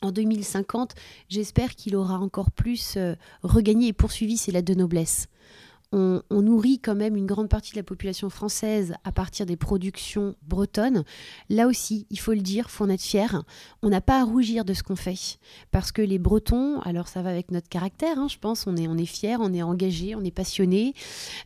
en 0.05 0.13
2050, 0.13 0.95
j'espère 1.29 1.75
qu'il 1.75 1.97
aura 1.97 2.19
encore 2.19 2.51
plus 2.51 2.95
euh, 2.97 3.15
regagné 3.43 3.89
et 3.89 3.93
poursuivi 3.93 4.37
ses 4.37 4.53
lettres 4.53 4.73
de 4.73 4.79
noblesse. 4.79 5.29
On, 5.97 6.23
nourrit 6.31 6.81
quand 6.81 6.97
même 6.97 7.15
une 7.15 7.27
grande 7.27 7.49
partie 7.49 7.71
de 7.71 7.77
la 7.77 7.85
population 7.85 8.29
française 8.29 8.95
à 9.05 9.13
partir 9.13 9.47
des 9.47 9.55
productions 9.55 10.35
bretonnes. 10.43 11.05
Là 11.51 11.69
aussi, 11.69 12.09
il 12.11 12.19
faut 12.19 12.33
le 12.33 12.41
dire, 12.41 12.69
faut 12.69 12.85
en 12.85 12.89
être 12.89 13.01
fier. 13.01 13.45
On 13.81 13.91
n'a 13.91 14.01
pas 14.01 14.21
à 14.21 14.25
rougir 14.25 14.65
de 14.65 14.75
ce 14.75 14.83
qu'on 14.83 14.97
fait. 14.97 15.39
Parce 15.71 15.93
que 15.93 16.03
les 16.03 16.19
Bretons, 16.19 16.81
alors 16.81 17.07
ça 17.07 17.23
va 17.23 17.31
avec 17.31 17.53
notre 17.53 17.69
caractère, 17.69 18.19
hein, 18.19 18.27
je 18.29 18.39
pense, 18.39 18.67
on 18.67 18.77
est, 18.77 18.89
on 18.89 18.97
est 18.97 19.07
fiers, 19.07 19.37
on 19.39 19.53
est 19.53 19.63
engagé, 19.63 20.17
on 20.17 20.25
est 20.25 20.35
passionné. 20.35 20.95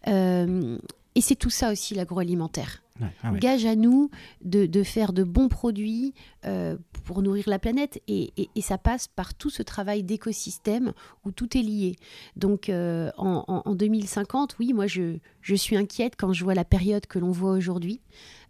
Euh, 0.07 0.79
et 1.15 1.21
c'est 1.21 1.37
tout 1.37 1.51
ça 1.51 1.71
aussi 1.71 1.95
l'agroalimentaire. 1.95 2.83
Ah 3.23 3.33
Gage 3.33 3.65
à 3.65 3.77
nous 3.77 4.11
de, 4.43 4.83
faire 4.83 5.13
de 5.13 5.23
bons 5.25 5.49
produits 5.49 6.15
euh, 6.45 6.77
pour 7.05 7.23
nourrir 7.23 7.45
la 7.49 7.59
planète 7.59 8.01
et, 8.09 8.33
ça 8.61 8.77
passe 8.77 9.09
par 9.09 9.35
tout 9.35 9.51
ce 9.51 9.63
travail 9.63 10.03
d'écosystème 10.03 10.93
où 11.25 11.31
tout 11.31 11.57
est 11.57 11.63
lié. 11.63 11.97
Donc 12.37 12.69
euh, 12.69 13.11
en, 13.17 13.75
2050, 13.75 14.57
oui, 14.59 14.73
moi 14.73 14.87
je, 14.87 15.19
je, 15.41 15.55
suis 15.55 15.77
inquiète 15.77 16.15
quand 16.17 16.33
je 16.33 16.45
vois 16.45 16.55
la 16.55 16.65
période 16.65 17.07
que 17.07 17.19
l'on 17.19 17.31
voit 17.31 17.53
aujourd'hui. 17.53 18.01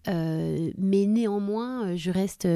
Euh, 0.08 0.70
mais 0.78 1.06
néanmoins, 1.06 1.94
je 1.96 2.10
reste 2.10 2.48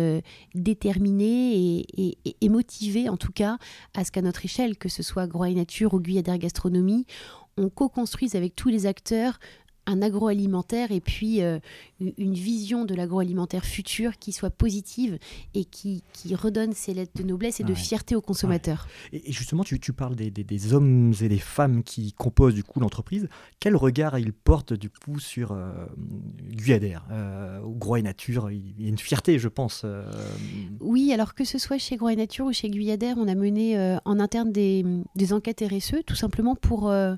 déterminée 0.54 1.84
et, 1.96 2.18
et, 2.40 2.48
motivée, 2.48 3.08
en 3.08 3.16
tout 3.16 3.32
cas, 3.32 3.58
à 3.94 4.04
ce 4.04 4.10
qu'à 4.12 4.22
notre 4.22 4.44
échelle, 4.44 4.76
que 4.76 4.88
ce 4.88 5.02
soit 5.02 5.26
Groix 5.26 5.50
Nature 5.50 5.94
ou 5.94 6.00
Guyadère 6.00 6.38
Gastronomie, 6.38 7.06
on 7.56 7.68
co-construise 7.68 8.34
avec 8.34 8.56
tous 8.56 8.68
les 8.68 8.86
acteurs 8.86 9.38
un 9.86 10.02
agroalimentaire 10.02 10.92
et 10.92 11.00
puis 11.00 11.42
euh, 11.42 11.58
une 12.18 12.34
vision 12.34 12.84
de 12.84 12.94
l'agroalimentaire 12.94 13.64
futur 13.64 14.18
qui 14.18 14.32
soit 14.32 14.50
positive 14.50 15.18
et 15.54 15.64
qui, 15.64 16.02
qui, 16.12 16.34
redonne 16.34 16.72
ses 16.72 16.94
lettres 16.94 17.12
de 17.16 17.22
noblesse 17.22 17.60
et 17.60 17.64
de 17.64 17.74
fierté 17.74 18.14
aux 18.14 18.20
consommateurs. 18.20 18.88
Et 19.12 19.32
justement, 19.32 19.64
tu, 19.64 19.78
tu 19.80 19.92
parles 19.92 20.16
des, 20.16 20.30
des, 20.30 20.74
hommes 20.74 21.12
et 21.20 21.28
des 21.28 21.38
femmes 21.38 21.82
qui 21.82 22.12
composent 22.12 22.54
du 22.54 22.64
coup 22.64 22.80
l'entreprise. 22.80 23.28
Quel 23.60 23.76
regard 23.76 24.18
ils 24.18 24.32
portent 24.32 24.72
du 24.72 24.90
coup 24.90 25.18
sur 25.18 25.52
euh, 25.52 25.72
Guyadère, 26.50 27.04
euh, 27.10 27.60
Gros 27.64 27.96
et 27.96 28.02
Nature? 28.02 28.50
Il 28.50 28.80
y 28.80 28.86
a 28.86 28.88
une 28.88 28.98
fierté, 28.98 29.38
je 29.38 29.48
pense. 29.48 29.82
Euh. 29.84 30.04
Oui, 30.80 31.12
alors 31.12 31.34
que 31.34 31.44
ce 31.44 31.58
soit 31.58 31.78
chez 31.78 31.96
Gros 31.96 32.08
et 32.08 32.16
Nature 32.16 32.46
ou 32.46 32.52
chez 32.52 32.70
Guyadère, 32.70 33.16
on 33.18 33.28
a 33.28 33.34
mené 33.34 33.98
en 34.04 34.18
interne 34.20 34.52
des, 34.52 34.84
des, 35.16 35.32
enquêtes 35.32 35.62
RSE, 35.62 36.04
tout 36.06 36.14
simplement 36.14 36.54
pour 36.54 36.90
euh, 36.90 37.14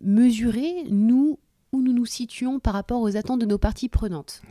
mesurer, 0.00 0.84
nous, 0.90 1.38
où 1.72 1.82
nous 1.82 1.92
nous 1.92 2.06
situons 2.06 2.60
par 2.60 2.74
rapport 2.74 3.00
aux 3.00 3.16
attentes 3.16 3.40
de 3.40 3.46
nos 3.46 3.58
parties 3.58 3.88
prenantes. 3.88 4.42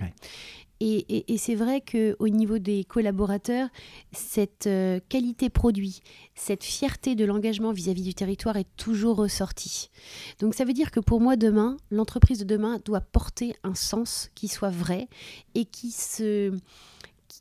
Et, 0.81 1.37
c'est 1.37 1.55
vrai 1.55 1.81
qu'au 1.81 2.27
niveau 2.27 2.57
des 2.59 2.83
collaborateurs, 2.83 3.69
cette 4.11 4.67
euh, 4.67 4.99
qualité 5.07 5.49
produit, 5.49 6.01
cette 6.35 6.63
fierté 6.63 7.15
de 7.15 7.23
l'engagement 7.23 7.71
vis-à-vis 7.71 8.03
du 8.03 8.13
territoire 8.13 8.57
est 8.57 8.67
toujours 8.75 9.15
ressortie. 9.15 9.89
Donc 10.39 10.53
ça 10.53 10.65
veut 10.65 10.73
dire 10.73 10.91
que 10.91 10.99
pour 10.99 11.21
moi, 11.21 11.37
demain, 11.37 11.77
l'entreprise 11.91 12.39
de 12.39 12.43
demain 12.43 12.79
doit 12.83 12.99
porter 12.99 13.55
un 13.63 13.73
sens 13.73 14.29
qui 14.35 14.49
soit 14.49 14.69
vrai 14.69 15.07
et 15.53 15.63
qui 15.63 15.91
se 15.91 16.51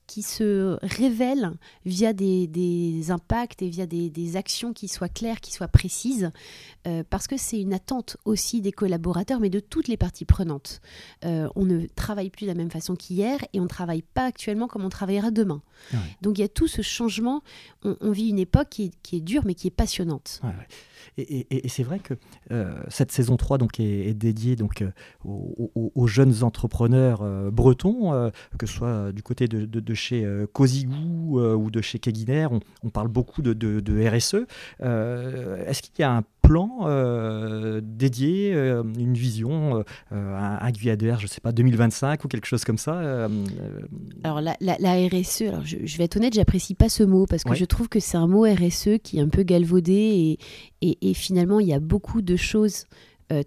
qui 0.07 0.23
se 0.23 0.79
révèle 0.83 1.53
via 1.85 2.13
des, 2.13 3.11
impacts 3.11 3.63
et 3.63 3.69
via 3.69 3.87
des, 3.87 4.37
actions 4.37 4.73
qui 4.73 4.89
soient 4.89 5.09
claires, 5.09 5.41
qui 5.41 5.53
soient 5.53 5.69
précises, 5.69 6.31
euh, 6.87 7.05
parce 7.09 7.27
que 7.27 7.37
c'est 7.37 7.61
une 7.61 7.73
attente 7.73 8.17
aussi 8.25 8.61
des 8.61 8.73
collaborateurs, 8.73 9.41
mais 9.41 9.51
de 9.51 9.61
toutes 9.61 9.89
les 9.89 9.97
parties 9.97 10.25
prenantes. 10.25 10.81
Euh, 11.25 11.49
on 11.55 11.65
ne 11.65 11.87
travaille 11.87 12.31
plus 12.31 12.47
de 12.47 12.51
la 12.51 12.55
même 12.55 12.71
façon 12.71 12.97
qu'hier 12.97 13.39
et 13.53 13.61
on 13.61 13.65
ne 13.65 13.69
travaille 13.69 14.03
pas 14.03 14.25
actuellement 14.25 14.67
comme 14.67 14.85
on 14.85 14.89
travaillera 14.89 15.31
demain. 15.31 15.63
Donc 16.23 16.39
il 16.39 16.41
y 16.41 16.45
a 16.45 16.49
tout 16.49 16.67
ce 16.67 16.83
changement. 16.83 17.43
On, 17.85 18.11
vit 18.11 18.29
une 18.29 18.39
époque 18.39 18.69
qui 18.69 18.93
est, 19.13 19.21
dure, 19.21 19.43
mais 19.45 19.55
qui 19.55 19.67
est 19.67 19.71
passionnante. 19.71 20.41
Et, 21.19 21.69
c'est 21.69 21.83
vrai 21.83 22.01
que 22.01 22.15
euh, 22.51 22.75
cette 22.89 23.13
saison 23.13 23.37
3 23.37 23.59
donc, 23.59 23.79
est, 23.79 24.15
dédiée 24.15 24.57
donc, 24.57 24.85
aux, 25.25 26.07
jeunes 26.07 26.43
entrepreneurs 26.43 27.23
bretons, 27.53 28.31
que 28.59 28.67
ce 28.67 28.75
soit 28.75 29.13
du 29.13 29.23
côté 29.23 29.47
de, 29.47 29.84
chez 29.93 30.27
Cosigou 30.55 31.41
ou 31.41 31.71
de 31.71 31.83
chez 31.83 31.99
Keguiner. 31.99 32.49
On, 32.83 32.89
parle 32.89 33.09
beaucoup 33.09 33.43
de, 33.43 33.53
de 33.53 34.09
RSE. 34.09 34.47
Est-ce 34.81 35.83
qu'il 35.83 35.99
y 35.99 36.03
a 36.03 36.13
un 36.13 36.25
plan 36.45 36.81
euh, 36.83 37.81
dédié, 37.83 38.55
euh, 38.55 38.83
une 38.99 39.15
vision, 39.15 39.83
euh, 40.13 40.59
à, 40.61 40.71
Guyadère, 40.73 41.19
je 41.19 41.25
ne 41.25 41.29
sais 41.29 41.41
pas, 41.41 41.53
2025 41.53 42.25
ou 42.25 42.29
quelque 42.29 42.47
chose 42.47 42.65
comme 42.65 42.79
ça 42.79 43.29
Alors 44.23 44.41
la, 44.41 44.55
RSE, 44.55 45.43
alors 45.43 45.65
je, 45.65 45.99
vais 45.99 46.05
être 46.05 46.17
honnête, 46.17 46.35
j'apprécie 46.35 46.75
pas 46.75 46.89
ce 46.89 47.03
mot 47.03 47.27
parce 47.27 47.45
que 47.45 47.55
je 47.55 47.65
trouve 47.65 47.89
que 47.89 48.01
c'est 48.01 48.17
un 48.17 48.27
mot 48.27 48.45
RSE 48.45 48.99
qui 49.03 49.19
est 49.19 49.23
un 49.23 49.29
peu 49.29 49.43
galvaudé 49.43 50.39
et, 50.83 50.99
et, 51.01 51.15
finalement 51.15 51.61
il 51.61 51.69
y 51.69 51.73
a 51.73 51.81
beaucoup 51.81 52.23
de 52.23 52.37
choses 52.37 52.85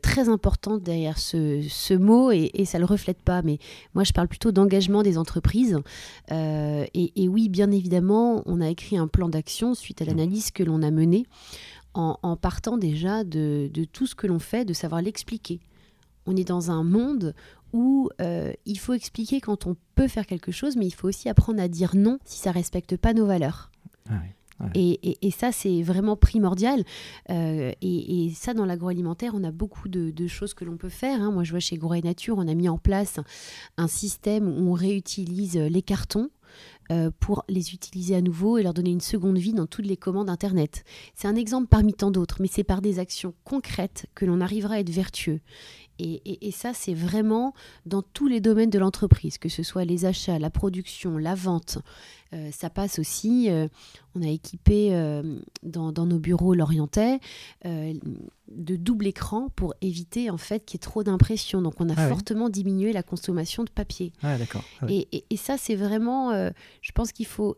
très 0.02 0.30
importantes 0.30 0.82
derrière 0.84 1.18
ce, 1.18 1.66
ce 1.70 1.94
mot 1.94 2.32
et, 2.32 2.52
et, 2.54 2.66
ça 2.66 2.78
ne 2.78 2.84
le 2.84 2.88
reflète 2.88 3.22
pas. 3.22 3.42
Mais 3.42 3.60
moi, 3.94 4.04
je 4.04 4.12
parle 4.12 4.28
plutôt 4.28 4.52
d'engagement 4.52 5.04
des 5.04 5.18
entreprises. 5.18 5.80
et, 6.32 6.90
et, 6.94 7.28
oui, 7.28 7.50
bien 7.50 7.72
évidemment, 7.72 8.42
on 8.46 8.60
a 8.60 8.70
écrit 8.70 8.98
un 8.98 9.08
plan 9.08 9.30
d'action 9.30 9.76
suite 9.76 10.02
à 10.02 10.06
mmh. 10.06 10.08
l'analyse 10.08 10.52
que 10.52 10.64
l'on 10.64 10.82
a 10.82 10.92
menée 10.92 11.26
en, 11.98 12.36
partant 12.36 12.78
déjà 12.78 13.24
de, 13.24 13.70
tout 13.92 14.08
ce 14.08 14.16
que 14.16 14.28
l'on 14.28 14.40
fait, 14.40 14.66
de 14.66 14.74
savoir 14.74 15.02
l'expliquer. 15.02 15.60
On 16.26 16.36
est 16.36 16.48
dans 16.48 16.72
un 16.72 16.84
monde 16.84 17.34
où 17.74 18.10
euh, 18.22 18.54
il 18.66 18.80
faut 18.80 18.94
expliquer 18.94 19.42
quand 19.42 19.66
on 19.66 19.76
peut 19.96 20.08
faire 20.08 20.26
quelque 20.26 20.52
chose, 20.52 20.76
mais 20.76 20.86
il 20.86 20.94
faut 20.94 21.08
aussi 21.08 21.30
apprendre 21.30 21.62
à 21.62 21.68
dire 21.68 21.96
non 21.96 22.20
si 22.24 22.40
ça 22.40 22.52
respecte 22.52 22.98
pas 22.98 23.14
nos 23.14 23.26
valeurs. 23.26 23.72
Ah 24.10 24.20
et, 24.74 25.32
ça, 25.32 25.52
c'est 25.52 25.84
vraiment 25.84 26.16
primordial. 26.16 26.84
Euh, 27.30 27.72
et, 27.82 28.32
ça, 28.36 28.54
dans 28.54 28.66
l'agroalimentaire, 28.66 29.34
on 29.36 29.44
a 29.44 29.52
beaucoup 29.52 29.90
de, 29.90 30.28
choses 30.28 30.54
que 30.54 30.66
l'on 30.66 30.78
peut 30.78 30.90
faire. 30.90 31.22
Hein. 31.22 31.32
Moi, 31.32 31.44
je 31.44 31.52
vois 31.52 31.60
chez 31.60 31.78
Groix 31.78 32.00
Nature, 32.00 32.38
on 32.38 32.48
a 32.48 32.54
mis 32.54 32.70
en 32.70 32.78
place 32.78 33.20
un 33.78 33.88
système 33.88 34.48
où 34.48 34.72
on 34.72 34.74
réutilise 34.74 35.58
les 35.58 35.82
cartons 35.82 36.30
euh, 36.90 37.12
pour 37.20 37.44
les 37.50 37.74
utiliser 37.74 38.16
à 38.16 38.22
nouveau 38.22 38.58
et 38.58 38.64
leur 38.64 38.74
donner 38.74 38.92
une 38.92 39.02
seconde 39.02 39.38
vie 39.38 39.52
dans 39.52 39.68
toutes 39.68 39.86
les 39.86 39.98
commandes 39.98 40.30
Internet. 40.30 40.86
C'est 41.16 41.28
un 41.28 41.36
exemple 41.36 41.68
parmi 41.68 41.94
tant 41.94 42.12
d'autres, 42.12 42.38
mais 42.40 42.48
c'est 42.48 42.64
par 42.64 42.82
des 42.82 43.00
actions 43.00 43.34
concrètes 43.44 44.06
que 44.16 44.26
l'on 44.26 44.40
arrivera 44.40 44.76
à 44.76 44.80
être 44.80 44.90
vertueux. 44.90 45.42
Et, 46.00 46.52
ça, 46.52 46.74
c'est 46.74 46.94
vraiment 46.94 47.54
dans 47.86 48.04
tous 48.04 48.28
les 48.28 48.40
domaines 48.40 48.70
de 48.70 48.78
l'entreprise, 48.80 49.38
que 49.40 49.50
ce 49.50 49.64
soit 49.64 49.84
les 49.84 50.06
achats, 50.06 50.38
la 50.38 50.52
production, 50.52 51.18
la 51.18 51.34
vente. 51.34 51.80
Euh, 52.34 52.50
ça 52.52 52.70
passe 52.70 53.00
aussi, 53.00 53.50
euh, 53.50 53.68
on 54.16 54.22
a 54.22 54.28
équipé 54.28 54.90
euh, 54.92 55.40
dans, 55.64 55.92
nos 55.92 56.20
bureaux 56.20 56.54
l'Orientais 56.54 57.20
de 57.64 58.76
double 58.78 59.08
écran 59.08 59.50
pour 59.56 59.74
éviter 59.82 60.30
en 60.30 60.38
fait 60.38 60.64
qu'il 60.64 60.78
y 60.78 60.80
ait 60.80 60.88
trop 60.88 61.04
d'impression. 61.04 61.62
Donc 61.62 61.80
on 61.80 61.90
a 61.90 61.94
ah 61.98 62.08
fortement 62.08 62.50
diminué 62.50 62.94
la 62.94 63.04
consommation 63.04 63.64
de 63.64 63.70
papier. 63.70 64.14
Ah, 64.22 64.38
d'accord. 64.38 64.64
Ah 64.82 64.86
et, 64.90 65.26
et, 65.30 65.38
ça, 65.38 65.58
c'est 65.58 65.76
vraiment, 65.76 66.32
je 66.82 66.92
pense 66.94 67.12
qu'il 67.12 67.26
faut 67.26 67.58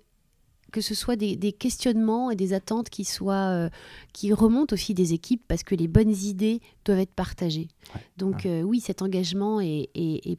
que 0.72 0.82
ce 0.82 0.96
soit 0.96 1.16
des, 1.16 1.52
questionnements 1.52 2.32
et 2.32 2.36
des 2.36 2.54
attentes 2.54 2.90
qui 2.90 3.06
soient 3.06 3.50
euh, 3.50 3.70
qui 4.14 4.34
remontent 4.34 4.74
aussi 4.74 4.94
des 4.94 5.14
équipes 5.14 5.44
parce 5.48 5.64
que 5.64 5.76
les 5.76 5.88
bonnes 5.88 6.16
idées 6.16 6.62
doivent 6.86 7.00
être 7.00 7.14
partagées. 7.14 7.68
Donc 8.18 8.46
euh, 8.46 8.62
oui, 8.62 8.80
cet 8.80 9.02
engagement 9.02 9.60
est, 9.62 9.90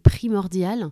primordial 0.02 0.90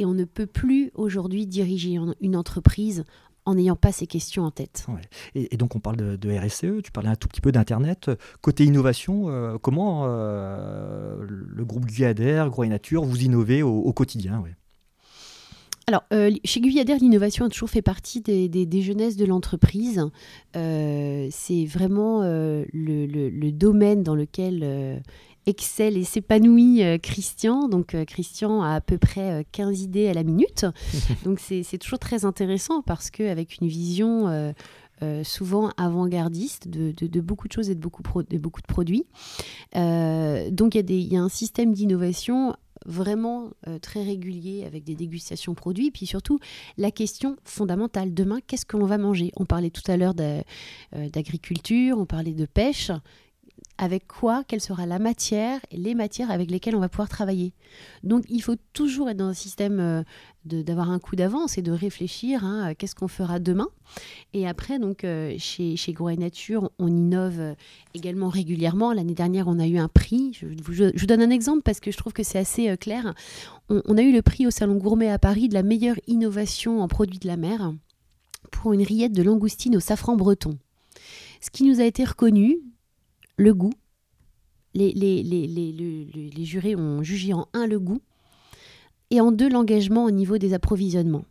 et 0.00 0.06
on 0.06 0.14
ne 0.14 0.24
peut 0.24 0.46
plus 0.46 0.90
aujourd'hui 0.94 1.46
diriger 1.46 1.98
une 2.20 2.36
entreprise 2.36 3.04
en 3.44 3.54
n'ayant 3.54 3.76
pas 3.76 3.92
ces 3.92 4.06
questions 4.06 4.44
en 4.44 4.50
tête. 4.50 4.86
Et, 5.34 5.56
donc 5.58 5.76
on 5.76 5.80
parle 5.80 5.96
de, 5.96 6.38
RSE, 6.38 6.82
tu 6.82 6.90
parlais 6.90 7.10
un 7.10 7.16
tout 7.16 7.28
petit 7.28 7.42
peu 7.42 7.52
d'Internet. 7.52 8.10
Côté 8.40 8.64
innovation, 8.64 9.28
euh, 9.28 9.58
comment 9.58 10.06
le 10.06 11.64
groupe 11.64 11.84
Guyader, 11.84 12.46
Groix 12.48 12.66
Nature, 12.66 13.04
vous 13.04 13.22
innovez 13.22 13.62
au, 13.62 13.76
au 13.76 13.92
quotidien 13.92 14.42
alors, 15.90 16.04
euh, 16.12 16.30
chez 16.44 16.60
Guyadère, 16.60 16.98
l'innovation 16.98 17.46
a 17.46 17.48
toujours 17.48 17.68
fait 17.68 17.82
partie 17.82 18.20
des, 18.20 18.48
des, 18.48 18.80
jeunesses 18.82 19.16
de 19.16 19.24
l'entreprise. 19.24 20.06
Euh, 20.54 21.26
c'est 21.32 21.64
vraiment 21.64 22.22
euh, 22.22 22.64
le, 22.72 23.50
domaine 23.50 24.04
dans 24.04 24.14
lequel 24.14 25.02
excelle 25.46 25.96
et 25.96 26.04
s'épanouit 26.04 26.82
Christian. 27.02 27.68
Donc, 27.68 27.96
Christian 28.06 28.62
a 28.62 28.74
à 28.74 28.80
peu 28.80 28.98
près 28.98 29.46
15 29.52 29.82
idées 29.82 30.08
à 30.08 30.14
la 30.14 30.22
minute. 30.22 30.66
Donc, 31.24 31.40
c'est 31.40 31.78
toujours 31.78 31.98
très 31.98 32.24
intéressant 32.24 32.82
parce 32.82 33.10
qu'avec 33.10 33.58
une 33.60 33.68
vision... 33.68 34.54
souvent 35.24 35.70
avant-gardiste 35.78 36.68
de, 36.68 37.20
beaucoup 37.20 37.48
de 37.48 37.52
choses 37.52 37.70
et 37.70 37.74
de 37.74 37.80
beaucoup, 37.80 38.02
de, 38.22 38.36
beaucoup 38.36 38.60
de 38.60 38.66
produits. 38.66 39.06
donc 39.72 40.74
il 40.74 40.90
y, 40.90 41.14
y, 41.14 41.16
a 41.16 41.22
un 41.22 41.30
système 41.30 41.72
d'innovation 41.72 42.54
vraiment 42.86 43.50
euh, 43.66 43.78
très 43.78 44.02
régulier 44.02 44.64
avec 44.64 44.84
des 44.84 44.94
dégustations 44.94 45.54
produits. 45.54 45.90
Puis 45.90 46.06
surtout, 46.06 46.38
la 46.76 46.90
question 46.90 47.36
fondamentale, 47.44 48.14
demain, 48.14 48.40
qu'est-ce 48.46 48.66
que 48.66 48.76
l'on 48.76 48.86
va 48.86 48.98
manger? 48.98 49.32
On 49.36 49.44
parlait 49.44 49.70
tout 49.70 49.88
à 49.90 49.96
l'heure 49.96 50.14
euh, 50.18 50.42
d'agriculture, 51.10 51.98
on 51.98 52.06
parlait 52.06 52.34
de 52.34 52.46
pêche 52.46 52.90
avec 53.80 54.06
quoi, 54.06 54.44
quelle 54.46 54.60
sera 54.60 54.84
la 54.84 54.98
matière 54.98 55.58
et 55.70 55.78
les 55.78 55.94
matières 55.94 56.30
avec 56.30 56.50
lesquelles 56.50 56.76
on 56.76 56.80
va 56.80 56.90
pouvoir 56.90 57.08
travailler. 57.08 57.54
Donc 58.04 58.24
il 58.28 58.42
faut 58.42 58.56
toujours 58.74 59.08
être 59.08 59.16
dans 59.16 59.28
un 59.28 59.34
système 59.34 59.80
euh, 59.80 60.02
d'avoir 60.44 60.90
un 60.90 60.98
coup 60.98 61.16
d'avance 61.16 61.56
et 61.56 61.62
de 61.62 61.72
réfléchir 61.72 62.44
hein, 62.44 62.74
qu'est-ce 62.74 62.94
qu'on 62.94 63.08
fera 63.08 63.38
demain. 63.38 63.68
Et 64.34 64.46
après, 64.46 64.78
donc 64.78 65.02
euh, 65.02 65.34
chez, 65.38 65.76
chez 65.76 65.94
Nature, 66.18 66.70
on 66.78 66.88
innove 66.88 67.40
euh, 67.40 67.54
également 67.94 68.28
régulièrement. 68.28 68.92
L'année 68.92 69.14
dernière, 69.14 69.48
on 69.48 69.58
a 69.58 69.66
eu 69.66 69.78
un 69.78 69.88
prix. 69.88 70.32
Je, 70.34 70.46
vous 70.46 71.06
donne 71.06 71.22
un 71.22 71.30
exemple 71.30 71.62
parce 71.62 71.80
que 71.80 71.90
je 71.90 71.96
trouve 71.96 72.12
que 72.12 72.22
c'est 72.22 72.38
assez 72.38 72.76
clair. 72.76 73.14
On, 73.70 73.80
on 73.86 73.96
a 73.96 74.02
eu 74.02 74.12
le 74.12 74.20
prix 74.20 74.46
au 74.46 74.50
Salon 74.50 74.76
Gourmet 74.76 75.08
à 75.08 75.18
Paris 75.18 75.48
de 75.48 75.54
la 75.54 75.62
meilleure 75.62 75.96
innovation 76.06 76.82
en 76.82 76.88
produits 76.88 77.18
de 77.18 77.26
la 77.26 77.38
mer 77.38 77.72
pour 78.50 78.74
une 78.74 78.82
rillette 78.82 79.12
de 79.12 79.22
langoustine 79.22 79.74
au 79.74 79.80
safran 79.80 80.16
breton. 80.16 80.58
Ce 81.40 81.48
qui 81.50 81.64
nous 81.64 81.80
a 81.80 81.84
été 81.84 82.04
reconnu, 82.04 82.58
le 83.40 83.54
goût. 83.54 83.72
Les, 84.74 84.92
les, 84.92 86.44
jurés 86.44 86.76
ont 86.76 87.02
jugé 87.02 87.32
en 87.32 87.48
un 87.54 87.66
le 87.66 87.80
goût 87.80 88.00
et 89.10 89.20
en 89.20 89.32
deux 89.32 89.48
l'engagement 89.48 90.04
au 90.04 90.10
niveau 90.10 90.38
des 90.38 90.54
approvisionnements. 90.54 91.24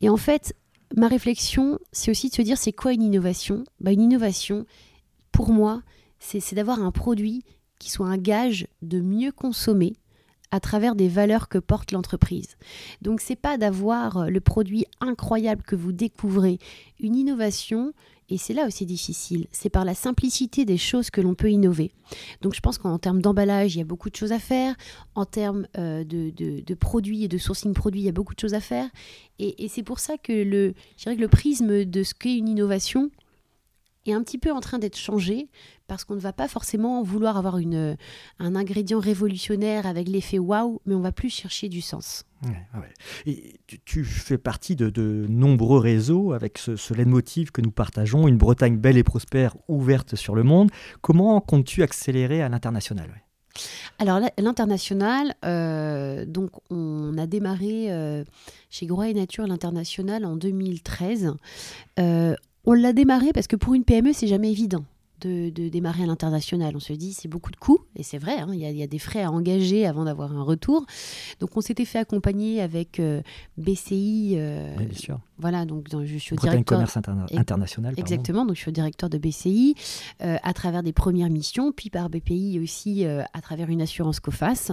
Et 0.00 0.08
en 0.08 0.16
fait, 0.16 0.54
ma 0.96 1.08
réflexion, 1.08 1.78
c'est 1.90 2.10
aussi 2.10 2.30
de 2.30 2.34
se 2.34 2.42
dire 2.42 2.56
c'est 2.56 2.72
quoi 2.72 2.92
une 2.92 3.02
innovation? 3.02 3.64
Bah, 3.80 3.92
Une 3.92 4.00
innovation, 4.00 4.64
pour 5.32 5.50
moi, 5.50 5.82
c'est 6.20 6.54
d'avoir 6.54 6.80
un 6.80 6.92
produit 6.92 7.42
qui 7.78 7.90
soit 7.90 8.06
un 8.06 8.16
gage 8.16 8.66
de 8.80 9.00
mieux 9.00 9.32
consommer 9.32 9.94
à 10.52 10.60
travers 10.60 10.94
des 10.94 11.08
valeurs 11.08 11.48
que 11.48 11.58
porte 11.58 11.92
l'entreprise. 11.92 12.56
Donc 13.00 13.20
c'est 13.20 13.36
pas 13.36 13.58
d'avoir 13.58 14.30
le 14.30 14.40
produit 14.40 14.84
incroyable 15.00 15.62
que 15.62 15.74
vous 15.74 15.92
découvrez. 15.92 16.58
Une 17.00 17.16
innovation, 17.16 17.92
et 18.32 18.38
c'est 18.38 18.54
là 18.54 18.66
où 18.66 18.70
c'est 18.70 18.86
difficile. 18.86 19.46
C'est 19.52 19.68
par 19.68 19.84
la 19.84 19.94
simplicité 19.94 20.64
des 20.64 20.78
choses 20.78 21.10
que 21.10 21.20
l'on 21.20 21.34
peut 21.34 21.50
innover. 21.50 21.92
Donc 22.40 22.54
je 22.54 22.60
pense 22.60 22.78
qu'en 22.78 22.98
termes 22.98 23.20
d'emballage, 23.20 23.74
il 23.74 23.78
y 23.78 23.82
a 23.82 23.84
beaucoup 23.84 24.08
de 24.08 24.16
choses 24.16 24.32
à 24.32 24.38
faire. 24.38 24.74
En 25.14 25.26
termes 25.26 25.66
euh, 25.76 26.02
de, 26.02 26.74
produits 26.74 27.24
et 27.24 27.28
de 27.28 27.36
sourcing 27.36 27.74
produits, 27.74 28.00
il 28.00 28.04
y 28.04 28.08
a 28.08 28.12
beaucoup 28.12 28.34
de 28.34 28.40
choses 28.40 28.54
à 28.54 28.60
faire. 28.60 28.88
Et, 29.38 29.68
c'est 29.68 29.82
pour 29.82 29.98
ça 29.98 30.16
que 30.16 30.32
le, 30.32 30.72
je 30.96 31.02
dirais 31.02 31.16
que 31.16 31.20
le 31.20 31.28
prisme 31.28 31.84
de 31.84 32.02
ce 32.02 32.14
qu'est 32.14 32.36
une 32.36 32.48
innovation 32.48 33.10
est 34.06 34.12
un 34.12 34.22
petit 34.22 34.38
peu 34.38 34.52
en 34.52 34.60
train 34.60 34.78
d'être 34.78 34.96
changé 34.96 35.48
parce 35.86 36.04
qu'on 36.04 36.14
ne 36.14 36.20
va 36.20 36.32
pas 36.32 36.48
forcément 36.48 37.02
vouloir 37.02 37.36
avoir 37.36 37.58
une, 37.58 37.96
un 38.38 38.56
ingrédient 38.56 38.98
révolutionnaire 38.98 39.86
avec 39.86 40.08
l'effet 40.08 40.38
waouh, 40.38 40.80
mais 40.86 40.94
on 40.94 41.00
va 41.00 41.12
plus 41.12 41.30
chercher 41.30 41.68
du 41.68 41.80
sens. 41.80 42.24
Et 43.26 43.60
tu, 43.84 44.04
fais 44.04 44.38
partie 44.38 44.74
de, 44.74 45.26
nombreux 45.28 45.78
réseaux 45.78 46.32
avec 46.32 46.58
ce, 46.58 46.76
ce 46.76 46.94
leitmotiv 46.94 47.52
que 47.52 47.60
nous 47.60 47.70
partageons, 47.70 48.26
une 48.26 48.38
Bretagne 48.38 48.76
belle 48.76 48.96
et 48.96 49.04
prospère, 49.04 49.54
ouverte 49.68 50.16
sur 50.16 50.34
le 50.34 50.42
monde. 50.42 50.70
Comment 51.02 51.40
comptes-tu 51.40 51.82
accélérer 51.82 52.42
à 52.42 52.48
l'international 52.48 53.22
alors 53.98 54.20
l'international, 54.38 55.34
euh, 55.44 56.24
donc 56.24 56.50
on 56.70 57.16
a 57.18 57.26
démarré 57.26 57.92
euh, 57.92 58.24
chez 58.70 58.86
Groix 58.86 59.08
et 59.08 59.14
Nature 59.14 59.46
l'international 59.46 60.24
en 60.24 60.36
2013. 60.36 61.34
Euh, 61.98 62.34
on 62.64 62.74
l'a 62.74 62.92
démarré 62.92 63.32
parce 63.32 63.46
que 63.46 63.56
pour 63.56 63.74
une 63.74 63.84
PME 63.84 64.12
c'est 64.12 64.26
jamais 64.26 64.50
évident 64.50 64.84
de, 65.26 65.68
démarrer 65.68 66.04
à 66.04 66.06
l'international. 66.06 66.74
On 66.76 66.80
se 66.80 66.92
dit 66.92 67.12
c'est 67.12 67.28
beaucoup 67.28 67.50
de 67.50 67.56
coûts, 67.56 67.80
et 67.96 68.02
c'est 68.02 68.18
vrai, 68.18 68.38
hein, 68.38 68.48
il 68.52 68.60
y, 68.60 68.82
a 68.82 68.86
des 68.86 68.98
frais 68.98 69.22
à 69.22 69.30
engager 69.30 69.86
avant 69.86 70.04
d'avoir 70.04 70.32
un 70.32 70.42
retour. 70.42 70.84
Donc 71.40 71.56
on 71.56 71.60
s'était 71.60 71.84
fait 71.84 71.98
accompagner 71.98 72.60
avec 72.60 73.00
BCI. 73.56 74.38
oui, 74.78 74.86
bien 74.86 74.98
sûr. 74.98 75.20
Voilà, 75.38 75.64
donc 75.64 75.88
je 75.90 76.18
suis 76.18 76.34
au 76.34 76.36
directeur. 76.36 76.78
commerce 76.78 76.96
international. 76.96 77.94
Exactement, 77.96 78.44
donc 78.44 78.54
je 78.56 78.60
suis 78.60 78.68
au 78.68 78.72
directeur 78.72 79.10
de 79.10 79.18
BCI 79.18 79.74
à 80.20 80.52
travers 80.52 80.82
des 80.82 80.92
premières 80.92 81.30
missions, 81.30 81.72
puis 81.72 81.90
par 81.90 82.08
BPI 82.08 82.60
aussi 82.60 83.04
à 83.04 83.40
travers 83.40 83.68
une 83.68 83.82
assurance 83.82 84.20
COFAS. 84.20 84.72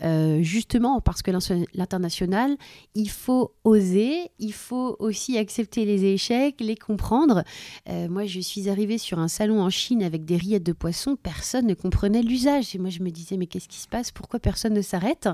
Mmh. 0.00 0.42
justement 0.42 1.00
parce 1.00 1.22
que 1.22 1.30
l'international, 1.74 2.56
il 2.94 3.10
faut 3.10 3.54
oser, 3.64 4.30
il 4.38 4.52
faut 4.52 4.96
aussi 4.98 5.36
accepter 5.38 5.84
les 5.84 6.04
échecs, 6.04 6.56
les 6.60 6.76
comprendre. 6.76 7.42
moi, 8.08 8.24
je 8.26 8.40
suis 8.40 8.68
arrivée 8.68 8.98
sur 8.98 9.18
un 9.18 9.28
salon 9.28 9.62
en 9.62 9.70
Chine 9.70 9.83
avec 10.02 10.24
des 10.24 10.36
rillettes 10.36 10.64
de 10.64 10.72
poisson, 10.72 11.16
personne 11.16 11.66
ne 11.66 11.74
comprenait 11.74 12.22
l'usage. 12.22 12.74
Et 12.74 12.78
moi, 12.78 12.90
je 12.90 13.02
me 13.02 13.10
disais, 13.10 13.36
mais 13.36 13.46
qu'est-ce 13.46 13.68
qui 13.68 13.78
se 13.78 13.88
passe? 13.88 14.10
Pourquoi 14.10 14.40
personne 14.40 14.72
ne 14.72 14.82
s'arrête? 14.82 15.28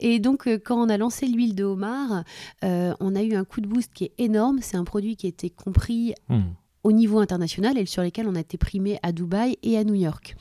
Et 0.00 0.18
donc, 0.18 0.46
euh, 0.46 0.58
quand 0.62 0.76
on 0.76 0.88
a 0.88 0.96
lancé 0.96 1.26
l'huile 1.26 1.54
de 1.54 1.64
homard, 1.64 2.24
euh, 2.64 2.94
on 3.00 3.14
a 3.14 3.22
eu 3.22 3.34
un 3.34 3.44
coup 3.44 3.60
de 3.60 3.66
boost 3.66 3.92
qui 3.92 4.04
est 4.04 4.12
énorme. 4.18 4.58
C'est 4.62 4.76
un 4.76 4.84
produit 4.84 5.16
qui 5.16 5.26
été 5.26 5.50
compris. 5.50 6.14
Hmm. 6.28 6.42
Au 6.84 6.92
niveau 6.92 7.18
international 7.18 7.78
et 7.78 7.86
sur 7.86 8.02
lesquels 8.02 8.28
on 8.28 8.34
a 8.34 8.40
été 8.40 8.58
primé 8.58 8.98
à 9.02 9.12
Dubaï 9.12 9.58
et 9.62 9.76
à 9.76 9.84
New 9.84 9.94
York. 9.94 10.36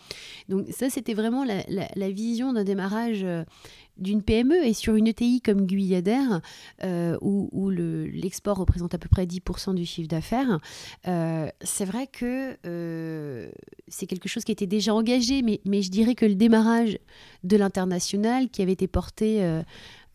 Donc 0.49 0.67
ça, 0.69 0.89
c'était 0.89 1.13
vraiment 1.13 1.43
la, 1.45 2.09
vision 2.09 2.53
d'un 2.53 2.63
démarrage 2.63 3.23
euh, 3.23 3.43
d'une 3.97 4.23
PME 4.23 4.65
et 4.65 4.73
sur 4.73 4.95
une 4.95 5.07
ETI 5.07 5.41
comme 5.41 5.65
Guyadère, 5.65 6.41
euh, 6.83 7.17
où, 7.21 7.69
l'export 7.69 8.57
représente 8.57 8.93
à 8.93 8.97
peu 8.97 9.09
près 9.09 9.25
10% 9.25 9.75
du 9.75 9.85
chiffre 9.85 10.07
d'affaires, 10.07 10.59
euh, 11.07 11.47
c'est 11.61 11.85
vrai 11.85 12.07
que 12.07 12.57
euh, 12.65 13.49
c'est 13.87 14.07
quelque 14.07 14.27
chose 14.27 14.43
qui 14.43 14.51
était 14.51 14.67
déjà 14.67 14.93
engagé, 14.93 15.41
mais, 15.41 15.61
mais, 15.65 15.81
je 15.81 15.91
dirais 15.91 16.15
que 16.15 16.25
le 16.25 16.35
démarrage 16.35 16.97
de 17.43 17.57
l'international 17.57 18.49
qui 18.49 18.61
avait 18.61 18.73
été 18.73 18.87
porté 18.87 19.43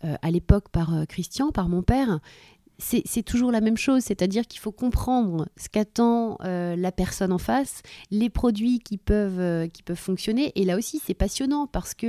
à 0.00 0.30
l'époque 0.30 0.68
par 0.70 1.06
Christian, 1.08 1.50
par 1.50 1.68
mon 1.68 1.82
père, 1.82 2.20
c'est 2.80 3.24
toujours 3.24 3.50
la 3.50 3.60
même 3.60 3.76
chose, 3.76 4.04
c'est-à-dire 4.04 4.46
qu'il 4.46 4.60
faut 4.60 4.70
comprendre 4.70 5.48
ce 5.56 5.68
qu'attend 5.68 6.38
euh, 6.44 6.76
la 6.76 6.92
personne 6.92 7.32
en 7.32 7.38
face, 7.38 7.82
les 8.12 8.30
produits 8.30 8.78
qui 8.78 8.98
peuvent, 8.98 9.40
euh, 9.40 9.66
qui 9.66 9.82
peuvent 9.82 9.96
fonctionner. 9.96 10.52
Et 10.54 10.64
là 10.64 10.76
aussi, 10.76 11.00
c'est 11.04 11.14
passionnant 11.14 11.66
parce 11.66 11.94
que 11.94 12.06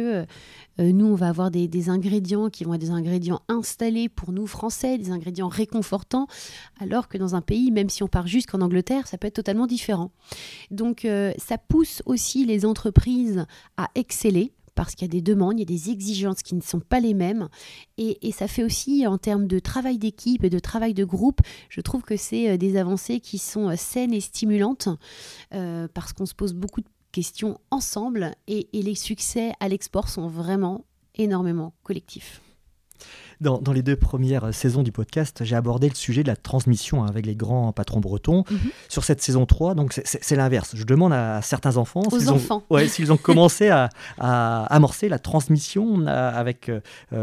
euh, 0.78 0.92
nous, 0.92 1.08
on 1.08 1.16
va 1.16 1.30
avoir 1.30 1.50
des, 1.50 1.90
ingrédients 1.90 2.50
qui 2.50 2.66
vont 2.66 2.76
être 2.76 2.82
des 2.82 2.92
ingrédients 2.92 3.42
installés 3.48 4.10
pour 4.10 4.32
nous, 4.32 4.46
Français, 4.46 5.00
des 5.00 5.10
ingrédients 5.10 5.48
réconfortants, 5.48 6.28
alors 6.80 7.08
que 7.08 7.18
dans 7.18 7.34
un 7.34 7.42
pays, 7.42 7.72
même 7.72 7.90
si 7.90 8.04
on 8.04 8.08
part 8.08 8.28
jusqu'en 8.28 8.62
Angleterre, 8.62 9.08
ça 9.08 9.18
peut 9.18 9.28
être 9.28 9.36
totalement 9.36 9.66
différent. 9.66 10.12
Donc, 10.70 11.08
ça 11.38 11.58
pousse 11.58 12.04
aussi 12.06 12.46
les 12.46 12.66
entreprises 12.66 13.46
à 13.78 13.90
exceller 13.96 14.54
parce 14.80 14.96
qu'il 14.96 15.06
y 15.06 15.10
a 15.10 15.12
des 15.12 15.22
demandes, 15.22 15.56
il 15.58 15.60
y 15.60 15.64
a 15.64 15.66
des 15.66 15.90
exigences 15.90 16.42
qui 16.42 16.56
ne 16.56 16.62
sont 16.62 16.80
pas 16.80 17.02
les 17.02 17.14
mêmes. 17.14 17.50
Et, 17.98 18.32
ça 18.32 18.48
fait 18.48 18.64
aussi, 18.64 19.06
en 19.06 19.18
termes 19.18 19.46
de 19.46 19.60
travail 19.60 19.98
d'équipe 19.98 20.46
et 20.46 20.50
de 20.50 20.58
travail 20.58 20.94
de 20.94 21.04
groupe, 21.04 21.42
je 21.68 21.82
trouve 21.82 22.02
que 22.02 22.16
c'est 22.16 22.52
euh, 22.52 22.56
des 22.56 22.78
avancées 22.78 23.20
qui 23.20 23.40
sont 23.40 23.68
euh, 23.68 23.76
saines 23.76 24.14
et 24.14 24.22
stimulantes, 24.22 24.88
euh, 25.54 25.90
parce 25.94 26.14
qu'on 26.14 26.26
se 26.26 26.34
pose 26.34 26.54
beaucoup 26.54 26.80
de 26.80 26.88
questions 27.12 27.60
ensemble, 27.72 28.34
et 28.48 28.70
les 28.72 28.96
succès 28.96 29.52
à 29.60 29.68
l'export 29.68 30.08
sont 30.08 30.30
vraiment 30.30 30.86
énormément 31.14 31.74
collectifs. 31.84 32.42
Dans, 33.42 33.72
les 33.72 33.82
deux 33.82 33.96
premières 33.96 34.54
saisons 34.54 34.84
du 34.84 34.92
podcast, 34.92 35.44
j'ai 35.44 35.56
abordé 35.56 35.88
le 35.88 35.96
sujet 35.96 36.24
de 36.24 36.28
la 36.28 36.36
transmission 36.36 37.06
avec 37.06 37.26
les 37.26 37.36
grands 37.36 37.72
patrons 37.72 38.02
bretons. 38.02 38.44
Mhm. 38.52 38.60
Sur 38.90 39.06
cette 39.06 39.22
saison 39.22 39.46
3, 39.46 39.76
donc 39.76 39.94
c'est 40.04 40.36
l'inverse. 40.36 40.76
Je 40.76 40.84
demande 40.84 41.14
à 41.14 41.42
certains 41.42 41.78
enfants 41.78 42.04
s'ils 42.10 42.32
ont, 42.32 42.64
ouais, 42.70 42.88
ont, 43.10 43.18
commencé 43.18 43.70
à, 43.70 43.90
amorcer 44.20 45.08
la 45.08 45.20
transmission 45.20 46.02
euh, 46.02 46.32
avec 46.34 46.70
euh, 46.70 46.82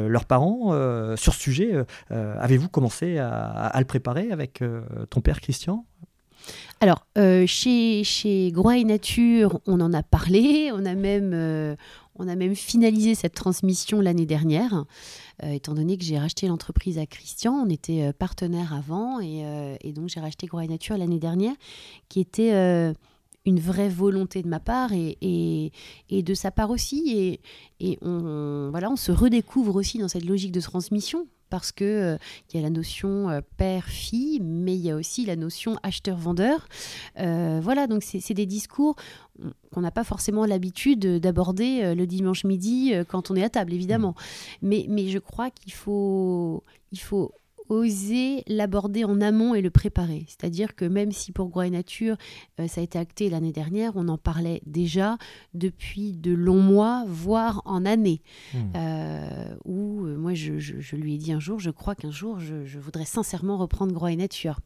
leurs 0.08 0.24
parents 0.24 0.72
euh, 0.72 1.16
sur 1.16 1.34
ce 1.34 1.40
sujet. 1.40 1.74
Avez-vous 2.10 2.68
commencé 2.68 3.18
à, 3.18 3.76
le 3.78 3.84
préparer 3.84 4.30
avec 4.32 4.62
ton 5.10 5.20
père 5.20 5.40
Christian? 5.40 5.84
Alors, 6.80 7.06
chez, 7.46 8.04
chez 8.04 8.50
Groix 8.52 8.76
et 8.76 8.84
Nature, 8.84 9.60
on 9.66 9.80
en 9.80 9.92
a 9.94 10.02
parlé, 10.02 10.70
on 10.72 10.84
a 10.84 10.94
même, 10.94 11.76
on 12.16 12.28
a 12.28 12.36
même 12.36 12.54
finalisé 12.54 13.14
cette 13.14 13.34
transmission 13.34 14.00
l'année 14.00 14.26
dernière. 14.26 14.84
Euh, 15.42 15.50
étant 15.50 15.74
donné 15.74 15.98
que 15.98 16.04
j'ai 16.04 16.18
racheté 16.18 16.48
l'entreprise 16.48 16.98
à 16.98 17.06
Christian. 17.06 17.52
On 17.52 17.68
était 17.68 18.04
euh, 18.04 18.12
partenaire 18.12 18.72
avant 18.72 19.20
euh, 19.22 19.76
et, 19.80 19.92
donc 19.92 20.08
j'ai 20.08 20.20
racheté 20.20 20.46
Groix 20.46 20.66
Nature 20.66 20.96
l'année 20.96 21.18
dernière, 21.18 21.54
qui 22.08 22.20
était 22.20 22.52
une 23.44 23.60
vraie 23.60 23.88
volonté 23.88 24.42
de 24.42 24.48
ma 24.48 24.60
part 24.60 24.92
et, 24.92 25.72
et, 26.08 26.22
de 26.22 26.34
sa 26.34 26.50
part 26.50 26.70
aussi. 26.70 27.40
Et, 27.80 27.90
et 27.90 27.98
voilà, 28.02 28.90
on 28.90 28.96
se 28.96 29.12
redécouvre 29.12 29.76
aussi 29.76 29.98
dans 29.98 30.08
cette 30.08 30.24
logique 30.24 30.52
de 30.52 30.60
transmission 30.60 31.26
parce 31.50 31.72
que 31.72 31.84
euh, 31.84 32.18
il 32.48 32.56
y 32.56 32.58
a 32.58 32.62
la 32.62 32.70
notion 32.70 33.28
euh, 33.30 33.40
père-fille, 33.56 34.40
mais 34.40 34.74
il 34.74 34.80
y 34.80 34.90
a 34.90 34.96
aussi 34.96 35.26
la 35.26 35.36
notion 35.36 35.76
acheteur-vendeur. 35.82 36.68
Euh, 37.18 37.60
voilà, 37.62 37.86
donc 37.86 38.02
c'est 38.02 38.34
des 38.34 38.46
discours 38.46 38.96
qu'on 39.72 39.80
n'a 39.80 39.90
pas 39.90 40.04
forcément 40.04 40.46
l'habitude 40.46 41.20
d'aborder 41.20 41.94
le 41.94 42.06
dimanche 42.06 42.44
midi 42.44 42.94
quand 43.08 43.30
on 43.30 43.36
est 43.36 43.42
à 43.42 43.50
table, 43.50 43.74
évidemment. 43.74 44.12
Mmh. 44.12 44.68
Mais, 44.68 44.86
mais 44.88 45.08
je 45.08 45.18
crois 45.18 45.50
qu'il 45.50 45.72
faut, 45.72 46.64
il 46.90 47.00
faut 47.00 47.32
oser 47.68 48.42
l'aborder 48.46 49.04
en 49.04 49.20
amont 49.20 49.54
et 49.54 49.62
le 49.62 49.70
préparer. 49.70 50.24
C'est-à-dire 50.28 50.74
que 50.74 50.84
même 50.84 51.12
si 51.12 51.32
pour 51.32 51.48
Groix 51.48 51.66
et 51.66 51.70
Nature, 51.70 52.16
euh, 52.60 52.68
ça 52.68 52.80
a 52.80 52.84
été 52.84 52.98
acté 52.98 53.30
l'année 53.30 53.52
dernière, 53.52 53.92
on 53.96 54.08
en 54.08 54.18
parlait 54.18 54.62
déjà 54.66 55.18
depuis 55.54 56.12
de 56.12 56.32
longs 56.32 56.62
mois, 56.62 57.04
voire 57.08 57.62
en 57.64 57.84
années. 57.84 58.22
Hmm. 58.54 58.58
Euh, 58.76 59.54
où 59.64 60.04
euh, 60.04 60.16
moi, 60.16 60.34
je, 60.34 60.52
lui 60.96 61.14
ai 61.14 61.18
dit 61.18 61.32
un 61.32 61.40
jour, 61.40 61.58
je 61.58 61.70
crois 61.70 61.94
qu'un 61.94 62.10
jour, 62.10 62.38
je, 62.40 62.78
voudrais 62.78 63.04
sincèrement 63.04 63.56
reprendre 63.56 63.92
Groix 63.92 64.12
et 64.12 64.16
Nature. 64.16 64.60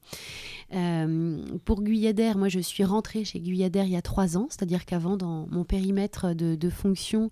pour 1.65 1.83
Guyadère, 1.83 2.37
moi, 2.37 2.49
je 2.49 2.61
suis 2.61 2.85
rentrée 2.85 3.25
chez 3.25 3.41
Guyadère 3.41 3.85
il 3.85 3.93
y 3.93 3.97
a 3.97 4.03
trois 4.03 4.37
ans, 4.37 4.47
c'est-à-dire 4.51 4.85
qu'avant, 4.85 5.17
dans 5.17 5.47
mon 5.51 5.65
périmètre 5.65 6.35
de, 6.35 6.71
fonction, 6.71 7.31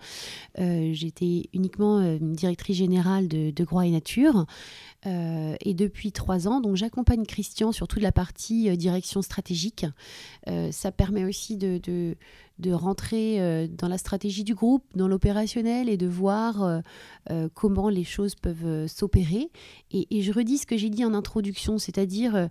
j'étais 0.56 1.44
uniquement 1.52 2.16
directrice 2.20 2.76
générale 2.76 3.28
de, 3.28 3.50
de 3.50 3.64
Groix 3.64 3.86
et 3.86 3.90
Nature. 3.90 4.46
Euh, 5.06 5.54
et 5.60 5.74
depuis 5.74 6.12
trois 6.12 6.48
ans, 6.48 6.60
donc 6.60 6.76
j'accompagne 6.76 7.24
Christian 7.24 7.72
sur 7.72 7.88
toute 7.88 8.02
la 8.02 8.12
partie 8.12 8.68
euh, 8.68 8.76
direction 8.76 9.22
stratégique. 9.22 9.86
Euh, 10.48 10.70
ça 10.72 10.92
permet 10.92 11.24
aussi 11.24 11.56
de, 11.56 11.78
de, 11.78 12.72
rentrer 12.72 13.68
dans 13.68 13.88
la 13.88 13.98
stratégie 13.98 14.44
du 14.44 14.54
groupe, 14.54 14.84
dans 14.94 15.08
l'opérationnel 15.08 15.88
et 15.88 15.96
de 15.96 16.06
voir 16.06 16.82
comment 17.54 17.88
les 17.88 18.04
choses 18.04 18.34
peuvent 18.34 18.86
s'opérer. 18.88 19.50
Et, 19.90 20.22
je 20.22 20.32
redis 20.32 20.58
ce 20.58 20.66
que 20.66 20.76
j'ai 20.76 20.90
dit 20.90 21.04
en 21.04 21.14
introduction, 21.14 21.78
c'est-à-dire 21.78 22.50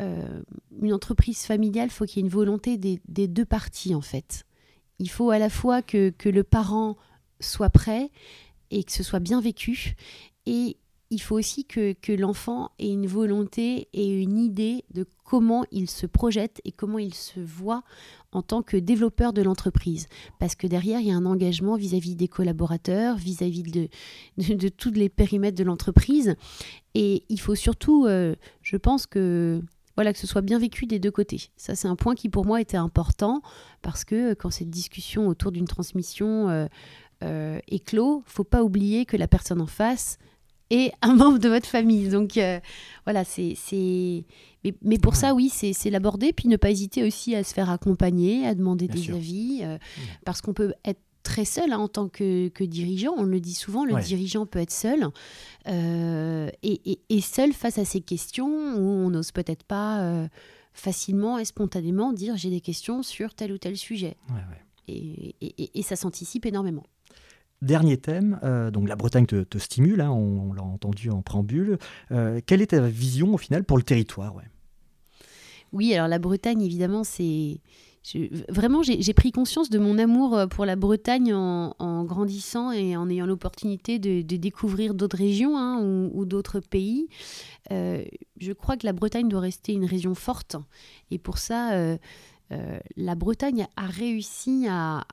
une 0.00 0.92
entreprise 0.92 1.44
familiale, 1.44 1.86
il 1.86 1.92
faut 1.92 2.04
qu'il 2.04 2.16
y 2.16 2.20
ait 2.20 2.26
une 2.26 2.32
volonté 2.32 2.76
des, 2.76 3.00
des, 3.08 3.28
deux 3.28 3.44
parties 3.46 3.94
en 3.94 4.02
fait. 4.02 4.44
Il 4.98 5.08
faut 5.08 5.30
à 5.30 5.38
la 5.38 5.48
fois 5.48 5.82
que, 5.82 6.10
que 6.10 6.28
le 6.28 6.42
parent 6.42 6.96
soit 7.40 7.70
prêt 7.70 8.10
et 8.70 8.84
que 8.84 8.92
ce 8.92 9.02
soit 9.02 9.20
bien 9.20 9.40
vécu 9.40 9.94
et 10.46 10.76
il 11.14 11.20
faut 11.20 11.38
aussi 11.38 11.64
que, 11.64 11.94
l'enfant 12.16 12.70
ait 12.80 12.90
une 12.90 13.06
volonté 13.06 13.88
et 13.92 14.20
une 14.20 14.36
idée 14.36 14.84
de 14.92 15.06
comment 15.24 15.64
il 15.70 15.88
se 15.88 16.06
projette 16.06 16.60
et 16.64 16.72
comment 16.72 16.98
il 16.98 17.14
se 17.14 17.38
voit 17.38 17.84
en 18.32 18.42
tant 18.42 18.62
que 18.62 18.76
développeur 18.76 19.32
de 19.32 19.40
l'entreprise. 19.40 20.08
Parce 20.40 20.56
que 20.56 20.66
derrière, 20.66 21.00
il 21.00 21.06
y 21.06 21.12
a 21.12 21.16
un 21.16 21.24
engagement 21.24 21.76
vis-à-vis 21.76 22.16
des 22.16 22.26
collaborateurs, 22.26 23.16
vis-à-vis 23.16 23.62
de, 23.62 24.68
tous 24.68 24.90
les 24.90 25.08
périmètres 25.08 25.56
de 25.56 25.62
l'entreprise. 25.64 26.34
Et 26.94 27.22
il 27.28 27.40
faut 27.40 27.54
surtout, 27.54 28.06
euh, 28.06 28.34
je 28.62 28.76
pense 28.76 29.06
que 29.06 29.62
voilà, 29.94 30.12
que 30.12 30.18
ce 30.18 30.26
soit 30.26 30.42
bien 30.42 30.58
vécu 30.58 30.86
des 30.86 30.98
deux 30.98 31.12
côtés. 31.12 31.50
Ça, 31.56 31.76
c'est 31.76 31.86
un 31.86 31.94
point 31.94 32.16
qui 32.16 32.28
pour 32.28 32.44
moi 32.44 32.60
était 32.60 32.76
important 32.76 33.40
parce 33.82 34.04
que 34.04 34.34
quand 34.34 34.50
cette 34.50 34.70
discussion 34.70 35.28
autour 35.28 35.52
d'une 35.52 35.68
transmission 35.68 36.48
euh, 36.48 36.66
euh, 37.22 37.60
est 37.68 37.84
clos, 37.84 38.24
faut 38.26 38.42
pas 38.42 38.64
oublier 38.64 39.06
que 39.06 39.16
la 39.16 39.28
personne 39.28 39.60
en 39.60 39.66
face 39.66 40.18
et 40.70 40.92
un 41.02 41.14
membre 41.14 41.38
de 41.38 41.48
votre 41.48 41.66
famille. 41.66 42.08
Donc 42.08 42.36
euh, 42.36 42.60
voilà, 43.04 43.24
c'est. 43.24 43.54
Mais, 44.64 44.74
mais, 44.82 44.98
pour 44.98 45.14
ça, 45.14 45.34
oui, 45.34 45.50
c'est 45.50 45.90
l'aborder, 45.90 46.32
puis 46.32 46.48
ne 46.48 46.56
pas 46.56 46.70
hésiter 46.70 47.04
aussi 47.04 47.34
à 47.34 47.44
se 47.44 47.52
faire 47.52 47.68
accompagner, 47.68 48.46
à 48.46 48.54
demander 48.54 48.88
des 48.88 49.10
avis, 49.10 49.60
euh, 49.62 49.76
parce 50.24 50.40
qu'on 50.40 50.54
peut 50.54 50.72
être 50.86 51.00
très 51.22 51.44
seul 51.44 51.72
hein, 51.72 51.78
en 51.78 51.88
tant 51.88 52.08
que, 52.08 52.48
que, 52.48 52.64
dirigeant. 52.64 53.12
On 53.16 53.24
le 53.24 53.40
dit 53.40 53.54
souvent, 53.54 53.84
le 53.84 54.00
dirigeant 54.00 54.46
peut 54.46 54.60
être 54.60 54.70
seul. 54.70 55.08
Euh, 55.68 56.50
et, 56.62 56.98
et, 57.10 57.20
seul 57.20 57.52
face 57.52 57.76
à 57.76 57.84
ces 57.84 58.00
questions 58.00 58.48
où 58.48 58.80
on 58.80 59.10
n'ose 59.10 59.32
peut-être 59.32 59.64
pas 59.64 60.28
facilement 60.72 61.38
et 61.38 61.44
spontanément 61.44 62.12
dire 62.12 62.36
j'ai 62.36 62.50
des 62.50 62.60
questions 62.60 63.02
sur 63.02 63.34
tel 63.34 63.52
ou 63.52 63.58
tel 63.58 63.76
sujet. 63.76 64.16
Et, 64.88 65.34
et, 65.40 65.82
ça 65.82 65.96
s'anticipe 65.96 66.46
énormément. 66.46 66.84
Dernier 67.62 67.96
thème, 67.96 68.38
euh, 68.42 68.70
donc 68.70 68.88
la 68.88 68.96
Bretagne 68.96 69.24
te, 69.24 69.58
stimule, 69.58 70.00
hein, 70.02 70.10
on, 70.10 70.52
l'a 70.52 70.62
entendu 70.62 71.10
en 71.10 71.22
préambule. 71.22 71.78
Euh, 72.12 72.40
quelle 72.44 72.60
est 72.60 72.68
ta 72.68 72.80
vision 72.80 73.32
au 73.32 73.38
final 73.38 73.64
pour 73.64 73.78
le 73.78 73.82
territoire 73.82 74.34
Oui, 75.72 75.94
alors 75.94 76.08
la 76.08 76.18
Bretagne, 76.18 76.60
évidemment, 76.60 77.04
c'est 77.04 77.60
vraiment, 78.50 78.82
j'ai 78.82 79.14
pris 79.14 79.32
conscience 79.32 79.70
de 79.70 79.78
mon 79.78 79.96
amour 79.96 80.36
euh, 80.36 80.46
pour 80.46 80.66
la 80.66 80.76
Bretagne 80.76 81.32
en, 81.32 82.04
grandissant 82.04 82.70
et 82.70 82.98
en 82.98 83.08
ayant 83.08 83.24
l'opportunité 83.24 83.98
de, 83.98 84.20
découvrir 84.20 84.92
d'autres 84.92 85.16
régions 85.16 85.56
hein, 85.56 85.80
ou, 85.80 86.26
d'autres 86.26 86.60
pays. 86.60 87.08
Je 87.70 88.52
crois 88.52 88.76
que 88.76 88.84
la 88.84 88.92
Bretagne 88.92 89.28
doit 89.28 89.40
rester 89.40 89.72
une 89.72 89.86
région 89.86 90.14
forte. 90.14 90.56
Et 91.10 91.18
pour 91.18 91.38
ça, 91.38 91.96
euh, 92.52 92.78
la 92.96 93.14
Bretagne 93.14 93.66
a 93.76 93.86
réussi 93.86 94.66
à, 94.68 95.04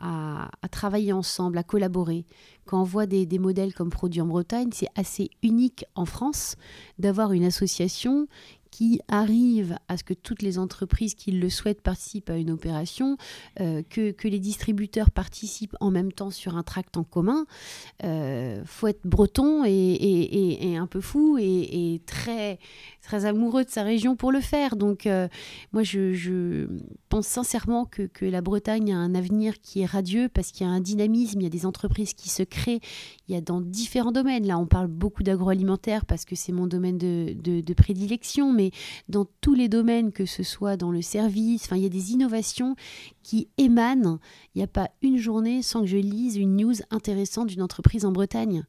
travailler 0.72 1.14
ensemble, 1.14 1.58
à 1.58 1.64
collaborer. 1.64 2.26
Quand 2.66 2.82
on 2.82 2.86
voit 2.86 3.06
des, 3.06 3.26
des 3.26 3.40
modèles 3.40 3.74
comme 3.74 3.90
Produits 3.90 4.22
en 4.22 4.28
Bretagne, 4.28 4.70
c'est 4.72 4.90
assez 4.96 5.30
unique 5.44 5.86
en 5.96 6.06
France 6.06 6.56
d'avoir 7.00 7.34
une 7.34 7.44
association 7.44 8.28
qui 8.72 9.02
arrive 9.10 9.78
à 9.90 9.98
ce 9.98 10.04
que 10.04 10.14
toutes 10.14 10.42
les 10.42 10.58
entreprises 10.58 11.14
qui 11.14 11.32
le 11.32 11.50
souhaitent 11.50 11.82
participent 11.82 12.30
à 12.30 12.38
une 12.38 12.50
opération, 12.50 13.18
euh, 13.60 13.84
que, 13.90 14.12
que, 14.12 14.30
les 14.30 14.40
distributeurs 14.40 15.12
participent 15.12 15.76
en 15.82 15.92
même 15.92 16.14
temps 16.14 16.32
sur 16.32 16.56
un 16.56 16.64
tract 16.64 16.96
en 16.96 17.04
commun. 17.04 17.46
Euh, 18.06 18.62
faut 18.66 18.88
être 18.88 19.06
breton 19.06 19.66
et, 19.66 19.70
et, 19.70 20.72
et, 20.72 20.78
un 20.78 20.88
peu 20.88 21.02
fou 21.02 21.38
et, 21.38 22.02
très, 22.06 22.60
très 23.02 23.26
amoureux 23.26 23.66
de 23.66 23.70
sa 23.70 23.84
région 23.84 24.16
pour 24.16 24.32
le 24.32 24.40
faire. 24.40 24.78
Donc 24.78 25.06
euh, 25.06 25.28
moi, 25.74 25.84
je, 25.84 26.14
je, 26.14 26.68
pense 27.10 27.28
sincèrement 27.28 27.84
que, 27.84 28.04
que, 28.04 28.24
la 28.24 28.40
Bretagne 28.40 28.94
a 28.94 28.98
un 28.98 29.14
avenir 29.16 29.60
qui 29.60 29.82
est 29.82 29.86
radieux 29.86 30.30
parce 30.34 30.52
qu'il 30.52 30.66
y 30.66 30.70
a 30.70 30.72
un 30.72 30.80
dynamisme, 30.80 31.42
il 31.42 31.44
y 31.44 31.48
a 31.48 31.50
des 31.50 31.66
entreprises 31.66 32.14
qui 32.14 32.30
se 32.30 32.44
créent, 32.44 32.80
il 33.28 33.36
y 33.36 33.38
a 33.38 33.42
dans 33.42 33.60
différents 33.60 34.14
domaines. 34.14 34.48
Là, 34.48 34.58
on 34.58 34.66
parle 34.66 34.88
beaucoup 34.88 35.24
d'agroalimentaire 35.24 36.06
parce 36.06 36.24
que 36.24 36.36
c'est 36.36 36.54
mon 36.54 36.68
domaine 36.68 36.98
de, 36.98 37.34
de, 37.36 37.60
de 37.60 37.74
prédilection, 37.74 38.54
mais 38.54 38.61
dans 39.10 39.26
tous 39.42 39.54
les 39.54 39.70
domaines, 39.70 40.12
que 40.12 40.26
ce 40.26 40.44
soit 40.44 40.78
dans 40.78 40.92
le 40.92 41.02
service, 41.02 41.70
il 41.72 41.82
y 41.82 41.86
a 41.86 41.90
des 41.90 42.12
innovations 42.12 42.76
qui 43.24 43.48
émanent. 43.58 44.20
Il 44.54 44.60
n'y 44.60 44.64
a 44.64 44.68
pas 44.68 44.90
une 45.02 45.18
journée 45.18 45.62
sans 45.62 45.82
que 45.82 45.88
je 45.88 45.98
lise 45.98 46.38
une 46.38 46.58
news 46.58 46.76
intéressante 46.90 47.48
d'une 47.48 47.62
entreprise 47.62 48.06
en 48.06 48.12
Bretagne. 48.12 48.66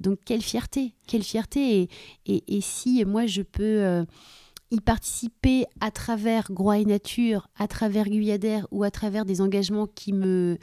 Donc, 0.00 0.18
quelle 0.24 0.42
fierté, 0.42 0.94
quelle 1.06 1.22
fierté. 1.22 1.88
Et, 2.26 2.60
si 2.60 3.04
moi, 3.04 3.26
je 3.26 3.42
peux... 3.42 3.62
Euh, 3.62 4.04
y 4.72 4.80
participer 4.80 5.64
à 5.80 5.92
travers 5.92 6.50
Groix 6.50 6.78
et 6.78 6.84
Nature, 6.84 7.48
à 7.56 7.68
travers 7.68 8.08
Guyadère 8.08 8.66
ou 8.72 8.82
à 8.82 8.90
travers 8.90 9.24
des 9.24 9.40
engagements 9.40 9.86
qui 9.86 10.12
me, 10.12 10.58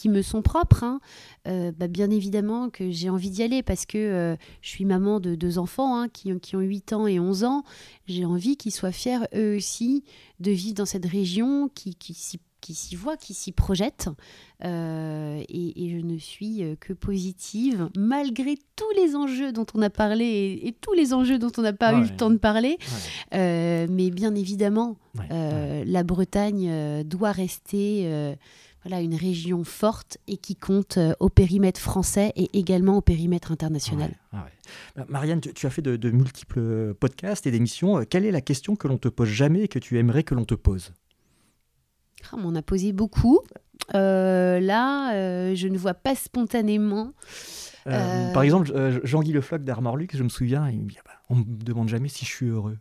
qui 0.00 0.08
me 0.08 0.22
sont 0.22 0.40
propres, 0.40 0.82
hein, 0.82 0.98
euh, 1.46 1.72
bah, 1.76 1.86
bien 1.86 2.10
évidemment 2.10 2.70
que 2.70 2.90
j'ai 2.90 3.10
envie 3.10 3.28
d'y 3.28 3.42
aller 3.42 3.62
parce 3.62 3.84
que 3.84 3.98
euh, 3.98 4.36
je 4.62 4.70
suis 4.70 4.86
maman 4.86 5.20
de 5.20 5.34
deux 5.34 5.58
enfants 5.58 5.94
hein, 5.94 6.08
qui, 6.08 6.32
qui, 6.40 6.56
ont 6.56 6.60
8 6.60 6.94
ans 6.94 7.06
et 7.06 7.20
11 7.20 7.44
ans. 7.44 7.64
J'ai 8.06 8.24
envie 8.24 8.56
qu'ils 8.56 8.72
soient 8.72 8.92
fiers 8.92 9.26
eux 9.34 9.56
aussi 9.56 10.02
de 10.38 10.52
vivre 10.52 10.74
dans 10.74 10.86
cette 10.86 11.04
région, 11.04 11.68
qui, 11.74 11.94
qui 11.96 12.14
s'y 12.14 12.96
voient, 12.96 13.18
qui 13.18 13.34
s'y 13.34 13.52
projettent. 13.52 14.08
Euh, 14.64 15.42
et, 15.50 15.90
je 15.90 15.98
ne 15.98 16.16
suis 16.16 16.62
que 16.80 16.94
positive, 16.94 17.90
malgré 17.94 18.56
tous 18.76 18.90
les 18.96 19.16
enjeux 19.16 19.52
dont 19.52 19.66
on 19.74 19.82
a 19.82 19.90
parlé 19.90 20.60
et, 20.64 20.72
tous 20.72 20.94
les 20.94 21.12
enjeux 21.12 21.38
dont 21.38 21.52
on 21.58 21.62
n'a 21.62 21.74
pas 21.74 21.92
eu 21.92 22.04
le 22.04 22.16
temps 22.16 22.30
de 22.30 22.38
parler. 22.38 22.78
mais 23.32 24.10
bien 24.10 24.34
évidemment, 24.34 24.96
la 25.28 26.02
Bretagne 26.04 27.04
doit 27.04 27.32
rester 27.32 28.36
voilà, 28.84 29.02
une 29.02 29.14
région 29.14 29.62
forte 29.64 30.18
et 30.26 30.36
qui 30.36 30.56
compte 30.56 30.96
euh, 30.96 31.12
au 31.20 31.28
périmètre 31.28 31.80
français 31.80 32.32
et 32.36 32.58
également 32.58 32.96
au 32.96 33.00
périmètre 33.00 33.52
international. 33.52 34.12
Bah, 34.32 35.04
Marianne, 35.08 35.40
tu, 35.40 35.66
as 35.66 35.70
fait 35.70 35.82
de, 35.82 36.10
multiples 36.10 36.94
podcasts 36.94 37.46
et 37.46 37.50
d'émissions. 37.50 37.98
Euh, 37.98 38.04
quelle 38.08 38.24
est 38.24 38.30
la 38.30 38.40
question 38.40 38.76
que 38.76 38.88
l'on 38.88 38.98
te 38.98 39.08
pose 39.08 39.28
jamais 39.28 39.62
et 39.62 39.68
que 39.68 39.78
tu 39.78 39.98
aimerais 39.98 40.22
que 40.22 40.34
l'on 40.34 40.44
te 40.44 40.54
pose? 40.54 40.94
Ah, 42.32 42.36
On 42.38 42.54
a 42.54 42.62
posé 42.62 42.92
beaucoup. 42.92 43.40
Euh, 43.94 44.60
là, 44.60 45.54
je 45.54 45.68
ne 45.68 45.76
vois 45.76 45.94
pas 45.94 46.14
spontanément. 46.14 47.12
Par 47.84 48.42
exemple, 48.42 49.00
Jean-Guy 49.04 49.32
Le 49.32 49.40
Floch 49.40 49.62
d'Armor 49.62 49.96
Luxe, 49.96 50.16
je 50.16 50.22
me 50.22 50.28
souviens, 50.28 50.68
il 50.70 50.80
me 50.80 50.88
dit, 50.88 50.96
ah 51.00 51.02
bah, 51.04 51.20
on 51.28 51.36
me 51.36 51.44
demande 51.44 51.88
jamais 51.88 52.08
si 52.08 52.24
je 52.24 52.30
suis 52.30 52.46
heureux. 52.46 52.78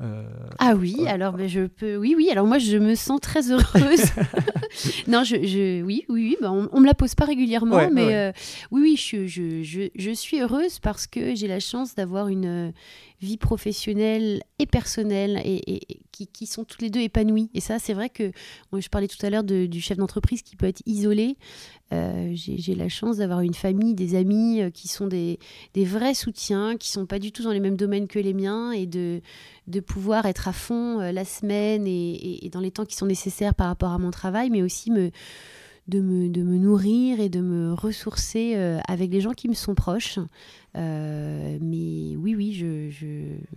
Euh, 0.00 0.22
ah 0.60 0.74
oui, 0.76 0.96
alors 1.08 1.32
ben, 1.32 1.48
je 1.48 1.66
peux. 1.66 1.96
Oui, 1.96 2.14
oui. 2.16 2.28
Alors 2.30 2.46
moi, 2.46 2.58
je 2.58 2.76
me 2.76 2.94
sens 2.94 3.20
très 3.20 3.50
heureuse. 3.50 3.64
non, 5.08 5.24
je, 5.24 5.44
je, 5.44 5.82
oui, 5.82 6.04
oui, 6.08 6.28
oui. 6.30 6.36
Ben, 6.40 6.68
on, 6.72 6.80
me 6.80 6.86
la 6.86 6.94
pose 6.94 7.14
pas 7.14 7.24
régulièrement, 7.24 7.90
mais 7.90 8.14
euh, 8.14 8.32
oui, 8.70 8.80
oui, 8.82 8.96
je, 8.96 9.26
je, 9.26 9.88
je, 9.94 10.10
suis 10.12 10.40
heureuse 10.40 10.78
parce 10.78 11.06
que 11.06 11.34
j'ai 11.34 11.48
la 11.48 11.58
chance 11.58 11.94
d'avoir 11.96 12.28
une 12.28 12.72
vie 13.20 13.36
professionnelle 13.36 14.42
et 14.60 14.66
personnelle 14.66 15.40
et, 15.44 16.00
qui, 16.12 16.28
qui, 16.28 16.46
sont 16.46 16.64
tous 16.64 16.80
les 16.80 16.90
deux 16.90 17.00
épanouies. 17.00 17.50
Et 17.54 17.60
ça, 17.60 17.80
c'est 17.80 17.94
vrai 17.94 18.08
que 18.08 18.30
je 18.72 18.88
parlais 18.88 19.08
tout 19.08 19.24
à 19.26 19.30
l'heure 19.30 19.44
du 19.44 19.80
chef 19.80 19.98
d'entreprise 19.98 20.42
qui 20.42 20.54
peut 20.54 20.66
être 20.66 20.82
isolé. 20.86 21.36
Euh, 21.94 22.32
j'ai 22.34 22.74
la 22.74 22.90
chance 22.90 23.16
d'avoir 23.16 23.40
une 23.40 23.54
famille, 23.54 23.94
des 23.94 24.14
amis 24.14 24.60
euh, 24.60 24.70
qui 24.70 24.88
sont 24.88 25.06
des, 25.06 25.38
vrais 25.74 26.12
soutiens, 26.12 26.76
qui 26.76 26.90
sont 26.90 27.06
pas 27.06 27.18
du 27.18 27.32
tout 27.32 27.42
dans 27.42 27.50
les 27.50 27.60
mêmes 27.60 27.76
domaines 27.76 28.08
que 28.08 28.18
les 28.18 28.34
miens 28.34 28.72
et 28.72 28.84
de, 28.84 29.22
de 29.68 29.80
pouvoir 29.80 30.26
être 30.26 30.48
à 30.48 30.52
fond 30.52 31.00
euh, 31.00 31.12
la 31.12 31.24
semaine 31.24 31.86
et, 31.86 32.44
et, 32.44 32.50
dans 32.50 32.60
les 32.60 32.70
temps 32.70 32.84
qui 32.84 32.94
sont 32.94 33.06
nécessaires 33.06 33.54
par 33.54 33.68
rapport 33.68 33.92
à 33.92 33.98
mon 33.98 34.10
travail, 34.10 34.50
mais 34.50 34.62
aussi 34.62 34.90
me 34.90 35.10
de 35.88 36.00
me, 36.00 36.28
de 36.28 36.42
me, 36.42 36.58
nourrir 36.58 37.18
et 37.18 37.28
de 37.28 37.40
me 37.40 37.72
ressourcer 37.72 38.52
euh, 38.56 38.78
avec 38.86 39.10
les 39.10 39.20
gens 39.20 39.32
qui 39.32 39.48
me 39.48 39.54
sont 39.54 39.74
proches. 39.74 40.18
Euh, 40.76 41.58
mais 41.60 42.14
oui, 42.16 42.34
oui, 42.36 42.52
je, 42.52 42.90
je, 42.90 43.06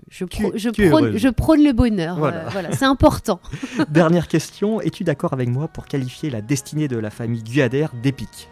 je, 0.09 0.25
je, 0.55 1.29
prône, 1.29 1.63
le 1.63 1.73
bonheur. 1.73 2.23
Euh, 2.23 2.31
voilà, 2.49 2.71
c'est 2.71 2.85
important. 2.85 3.41
Dernière 3.89 4.29
question, 4.29 4.79
es-tu 4.79 5.03
d'accord 5.03 5.33
avec 5.33 5.49
moi 5.49 5.67
pour 5.67 5.85
qualifier 5.85 6.29
la 6.29 6.41
destinée 6.41 6.87
de 6.87 6.97
la 6.97 7.09
famille 7.09 7.43
Guyader 7.43 7.87
d'épique 8.01 8.47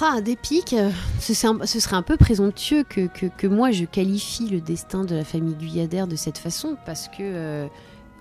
ah, 0.00 0.20
d'épique, 0.20 0.74
ce, 1.20 1.34
ce, 1.34 1.80
serait 1.80 1.94
un 1.94 2.02
peu 2.02 2.16
présomptueux 2.16 2.82
que, 2.82 3.06
que, 3.06 3.26
que, 3.26 3.46
moi 3.46 3.70
je 3.70 3.84
qualifie 3.84 4.48
le 4.48 4.60
destin 4.60 5.04
de 5.04 5.14
la 5.14 5.22
famille 5.22 5.54
Guyader 5.54 6.06
de 6.08 6.16
cette 6.16 6.36
façon, 6.36 6.76
parce 6.84 7.06
que 7.06 7.68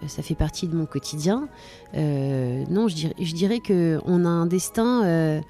ça 0.08 0.22
fait 0.22 0.36
partie 0.36 0.68
de 0.68 0.76
mon 0.76 0.86
quotidien. 0.86 1.48
Euh, 1.96 2.64
non, 2.70 2.88
je 2.88 2.96
dirais, 2.96 3.16
je 3.20 3.34
dirais 3.34 3.60
qu'on 3.60 4.26
a 4.26 4.30
un 4.30 4.46
destin. 4.46 5.04
Euh, 5.06 5.42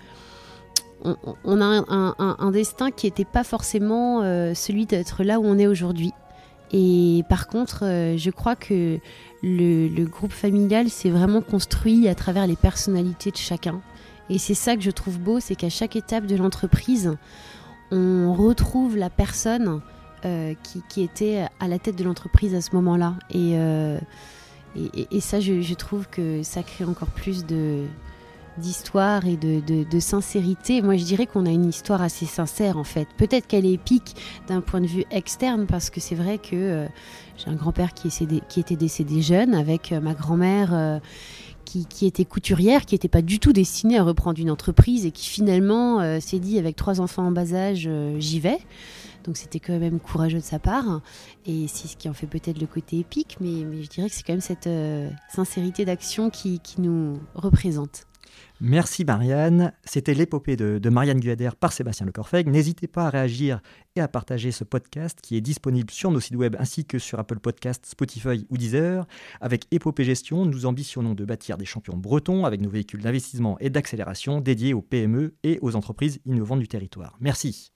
on, 1.44 1.62
a 1.62 1.84
un, 2.18 2.52
destin 2.52 2.90
qui 2.90 3.08
n'était 3.08 3.26
pas 3.26 3.44
forcément 3.44 4.22
euh, 4.22 4.54
celui 4.54 4.86
d'être 4.86 5.24
là 5.24 5.40
où 5.40 5.46
on 5.46 5.58
est 5.58 5.68
aujourd'hui. 5.68 6.12
Et 6.72 7.24
par 7.28 7.48
contre, 7.48 7.82
je 7.82 8.30
crois 8.30 8.56
que 8.56 9.00
le, 9.44 10.06
groupe 10.06 10.32
familial 10.32 10.90
s'est 10.90 11.10
vraiment 11.10 11.42
construit 11.42 12.08
à 12.08 12.16
travers 12.16 12.48
les 12.48 12.56
personnalités 12.56 13.32
de 13.32 13.38
chacun. 13.38 13.82
Et 14.30 14.38
c'est 14.38 14.54
ça 14.54 14.76
que 14.76 14.82
je 14.82 14.92
trouve 14.92 15.20
beau, 15.20 15.42
c'est 15.42 15.56
qu'à 15.56 15.70
chaque 15.70 15.98
étape 15.98 16.26
de 16.26 16.38
l'entreprise, 16.38 17.16
on 17.92 18.34
retrouve 18.34 18.96
la 18.96 19.10
personne 19.10 19.82
qui, 20.90 21.04
était 21.04 21.46
à 21.60 21.68
la 21.68 21.80
tête 21.80 21.98
de 21.98 22.04
l'entreprise 22.06 22.56
à 22.56 22.62
ce 22.62 22.74
moment-là. 22.76 23.16
Et, 24.76 25.20
ça, 25.20 25.40
je, 25.40 25.74
trouve 25.74 26.08
que 26.08 26.42
ça 26.44 26.64
crée 26.64 26.86
encore 26.86 27.10
plus 27.10 27.46
d'histoire 28.58 29.26
et 29.28 29.38
de, 29.38 30.00
sincérité. 30.00 30.82
Moi, 30.82 30.98
je 30.98 31.04
dirais 31.04 31.28
qu'on 31.28 31.46
a 31.46 31.50
une 31.50 31.66
histoire 31.66 32.02
assez 32.02 32.26
sincère, 32.26 32.78
en 32.78 32.84
fait. 32.84 33.08
Peut-être 33.18 33.48
qu'elle 33.48 33.66
est 33.66 33.74
épique 33.74 34.16
d'un 34.48 34.62
point 34.62 34.82
de 34.82 34.88
vue 34.88 35.06
externe, 35.12 35.66
parce 35.68 35.90
que 35.90 36.00
c'est 36.00 36.16
vrai 36.16 36.38
que 36.38 36.56
euh, 36.56 36.88
j'ai 37.38 37.50
un 37.50 37.56
grand-père 37.56 37.94
qui, 37.94 38.10
qui, 38.50 38.60
était 38.60 38.76
décédé 38.76 39.22
jeune, 39.22 39.54
avec 39.54 39.92
euh, 39.92 40.02
ma 40.02 40.14
grand-mère 40.14 40.74
euh, 40.74 41.00
qui, 41.66 42.06
était 42.06 42.26
couturière, 42.26 42.86
qui 42.86 42.96
n'était 42.96 43.08
pas 43.08 43.22
du 43.22 43.40
tout 43.40 43.54
destinée 43.54 43.98
à 43.98 44.04
reprendre 44.04 44.40
une 44.40 44.52
entreprise, 44.52 45.06
et 45.06 45.12
qui 45.12 45.28
finalement 45.30 46.20
s'est 46.20 46.40
dit, 46.40 46.60
avec 46.60 46.76
trois 46.76 47.02
enfants 47.02 47.26
en 47.28 47.32
bas 47.32 47.54
âge, 47.54 47.90
j'y 48.20 48.40
vais. 48.40 48.60
Donc 49.24 49.38
c'était 49.38 49.60
quand 49.60 49.78
même 49.80 50.00
courageux 50.00 50.40
de 50.40 50.44
sa 50.44 50.60
part. 50.60 51.02
Et 51.46 51.68
c'est 51.68 51.88
ce 51.88 51.98
qui 51.98 52.10
en 52.10 52.14
fait 52.14 52.28
peut-être 52.28 52.60
le 52.60 52.68
côté 52.68 53.00
épique, 53.00 53.38
mais, 53.40 53.82
je 53.82 53.88
dirais 53.88 54.10
que 54.10 54.16
c'est 54.16 54.24
quand 54.24 54.34
même 54.34 54.42
cette 54.42 54.68
euh, 54.68 55.10
sincérité 55.30 55.86
d'action 55.86 56.30
qui, 56.30 56.60
nous 56.78 57.20
représente. 57.36 58.06
Merci 58.66 59.04
Marianne. 59.04 59.74
C'était 59.84 60.14
l'épopée 60.14 60.56
de, 60.56 60.90
Marianne 60.90 61.20
Guader 61.20 61.50
par 61.60 61.74
Sébastien 61.74 62.06
Lecorfeg. 62.06 62.48
N'hésitez 62.48 62.88
pas 62.88 63.08
à 63.08 63.10
réagir 63.10 63.60
et 63.98 64.00
à 64.00 64.08
partager 64.08 64.54
ce 64.54 64.64
podcast 64.64 65.20
qui 65.22 65.36
est 65.36 65.42
disponible 65.42 65.92
sur 65.92 66.12
nos 66.12 66.22
sites 66.22 66.38
web 66.38 66.56
ainsi 66.58 66.86
que 66.86 66.98
sur 66.98 67.20
Apple 67.20 67.40
Podcasts, 67.40 67.86
Spotify 67.86 68.48
ou 68.50 68.58
Deezer. 68.58 69.06
Avec 69.42 69.66
Épopée 69.72 70.06
Gestion, 70.06 70.46
nous 70.46 70.66
ambitionnons 70.66 71.14
de 71.14 71.26
bâtir 71.26 71.58
des 71.58 71.66
champions 71.66 71.98
bretons 71.98 72.46
avec 72.46 72.62
nos 72.62 72.70
véhicules 72.70 73.02
d'investissement 73.02 73.60
et 73.60 73.70
d'accélération 73.70 74.40
dédiés 74.40 74.74
aux 74.74 74.82
PME 74.82 75.36
et 75.44 75.60
aux 75.62 75.76
entreprises 75.76 76.22
innovantes 76.26 76.62
du 76.62 76.70
territoire. 76.70 77.18
Merci. 77.20 77.73